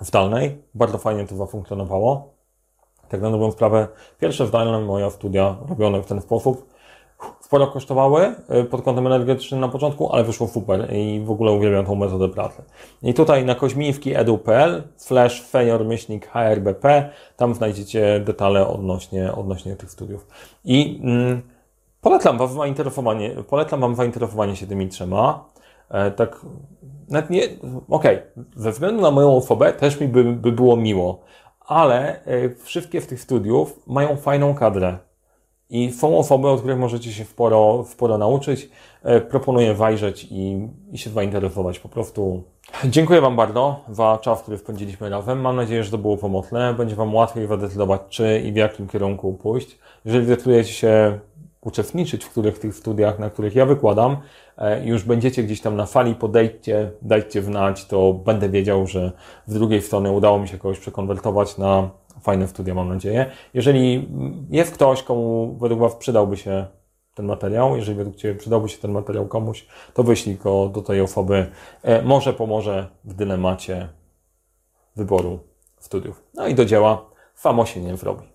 zdalnej. 0.00 0.62
Bardzo 0.74 0.98
fajnie 0.98 1.26
to 1.26 1.36
zafunkcjonowało. 1.36 2.39
Tak 3.10 3.20
na 3.20 3.30
dobrą 3.30 3.50
sprawę, 3.50 3.88
pierwsze 4.20 4.46
zdalne 4.46 4.80
moje 4.80 5.10
studia 5.10 5.56
robione 5.68 6.02
w 6.02 6.06
ten 6.06 6.20
sposób 6.20 6.70
sporo 7.40 7.66
kosztowały 7.66 8.34
y, 8.60 8.64
pod 8.64 8.82
kątem 8.82 9.06
energetycznym 9.06 9.60
na 9.60 9.68
początku, 9.68 10.12
ale 10.12 10.24
wyszło 10.24 10.48
super 10.48 10.94
i 10.94 11.20
w 11.24 11.30
ogóle 11.30 11.52
uwielbiam 11.52 11.86
tą 11.86 11.94
metodę 11.94 12.28
pracy. 12.28 12.62
I 13.02 13.14
tutaj 13.14 13.44
na 13.44 13.54
koźmiwki 13.54 14.16
edu.pl 14.16 14.82
slash 14.96 15.42
fejor 15.42 15.84
myślnik 15.84 16.26
HRBP, 16.26 17.10
tam 17.36 17.54
znajdziecie 17.54 18.20
detale 18.24 18.68
odnośnie, 18.68 19.32
odnośnie 19.32 19.76
tych 19.76 19.90
studiów. 19.90 20.26
I 20.64 21.00
mm, 21.02 21.42
polecam 22.00 22.38
Wam 22.38 22.48
zainteresowanie, 22.48 23.30
polecam 23.30 23.80
Wam 23.80 23.94
zainteresowanie 23.94 24.56
się 24.56 24.66
tymi 24.66 24.88
trzema. 24.88 25.44
E, 25.90 26.10
tak, 26.10 26.40
nawet 27.08 27.30
nie, 27.30 27.42
okej, 27.88 28.16
okay. 28.16 28.44
ze 28.56 28.72
względu 28.72 29.02
na 29.02 29.10
moją 29.10 29.36
osobę 29.36 29.72
też 29.72 30.00
mi 30.00 30.08
by, 30.08 30.24
by 30.24 30.52
było 30.52 30.76
miło, 30.76 31.20
ale 31.70 32.24
e, 32.24 32.54
wszystkie 32.54 33.00
z 33.00 33.06
tych 33.06 33.20
studiów 33.20 33.80
mają 33.86 34.16
fajną 34.16 34.54
kadrę. 34.54 34.98
I 35.70 35.92
są 35.92 36.18
osoby, 36.18 36.48
od 36.48 36.58
których 36.58 36.78
możecie 36.78 37.12
się 37.12 37.24
sporo, 37.24 37.84
sporo 37.88 38.18
nauczyć. 38.18 38.70
E, 39.02 39.20
proponuję 39.20 39.74
wajrzeć 39.74 40.26
i, 40.30 40.68
i 40.92 40.98
się 40.98 41.10
zainteresować 41.10 41.78
po 41.78 41.88
prostu. 41.88 42.42
Dziękuję 42.84 43.20
Wam 43.20 43.36
bardzo 43.36 43.80
za 43.88 44.18
czas, 44.22 44.42
który 44.42 44.58
spędziliśmy 44.58 45.10
razem. 45.10 45.40
Mam 45.40 45.56
nadzieję, 45.56 45.84
że 45.84 45.90
to 45.90 45.98
było 45.98 46.16
pomocne. 46.16 46.74
Będzie 46.74 46.96
Wam 46.96 47.14
łatwiej 47.14 47.46
zadecydować, 47.46 48.00
czy 48.08 48.42
i 48.44 48.52
w 48.52 48.56
jakim 48.56 48.88
kierunku 48.88 49.32
pójść. 49.32 49.78
Jeżeli 50.04 50.26
decydujecie 50.26 50.72
się 50.72 51.18
uczestniczyć 51.60 52.24
w 52.24 52.30
których 52.30 52.58
tych 52.58 52.74
studiach, 52.74 53.18
na 53.18 53.30
których 53.30 53.54
ja 53.54 53.66
wykładam, 53.66 54.16
e, 54.58 54.86
już 54.86 55.04
będziecie 55.04 55.42
gdzieś 55.42 55.60
tam 55.60 55.76
na 55.76 55.86
fali, 55.86 56.14
podejdźcie, 56.14 56.90
dajcie 57.02 57.42
wnać, 57.42 57.84
to 57.86 58.12
będę 58.12 58.48
wiedział, 58.48 58.86
że 58.86 59.12
z 59.46 59.54
drugiej 59.54 59.82
strony 59.82 60.10
udało 60.10 60.38
mi 60.38 60.48
się 60.48 60.58
kogoś 60.58 60.78
przekonwertować 60.78 61.58
na 61.58 61.90
fajne 62.20 62.48
studia, 62.48 62.74
mam 62.74 62.88
nadzieję. 62.88 63.30
Jeżeli 63.54 64.08
jest 64.50 64.74
ktoś, 64.74 65.02
komu 65.02 65.56
według 65.60 65.80
Was 65.80 65.96
przydałby 65.96 66.36
się 66.36 66.66
ten 67.14 67.26
materiał, 67.26 67.76
jeżeli 67.76 67.96
według 67.96 68.16
Ciebie 68.16 68.34
przydałby 68.34 68.68
się 68.68 68.78
ten 68.78 68.92
materiał 68.92 69.26
komuś, 69.26 69.66
to 69.94 70.02
wyślij 70.02 70.36
go 70.36 70.68
do 70.68 70.82
tej 70.82 71.00
osoby. 71.00 71.46
E, 71.82 72.02
może 72.02 72.32
pomoże 72.32 72.86
w 73.04 73.14
dylemacie 73.14 73.88
wyboru 74.96 75.38
studiów. 75.78 76.22
No 76.34 76.46
i 76.46 76.54
do 76.54 76.64
dzieła. 76.64 77.10
Samo 77.34 77.66
się 77.66 77.80
nie 77.80 77.96
zrobi. 77.96 78.29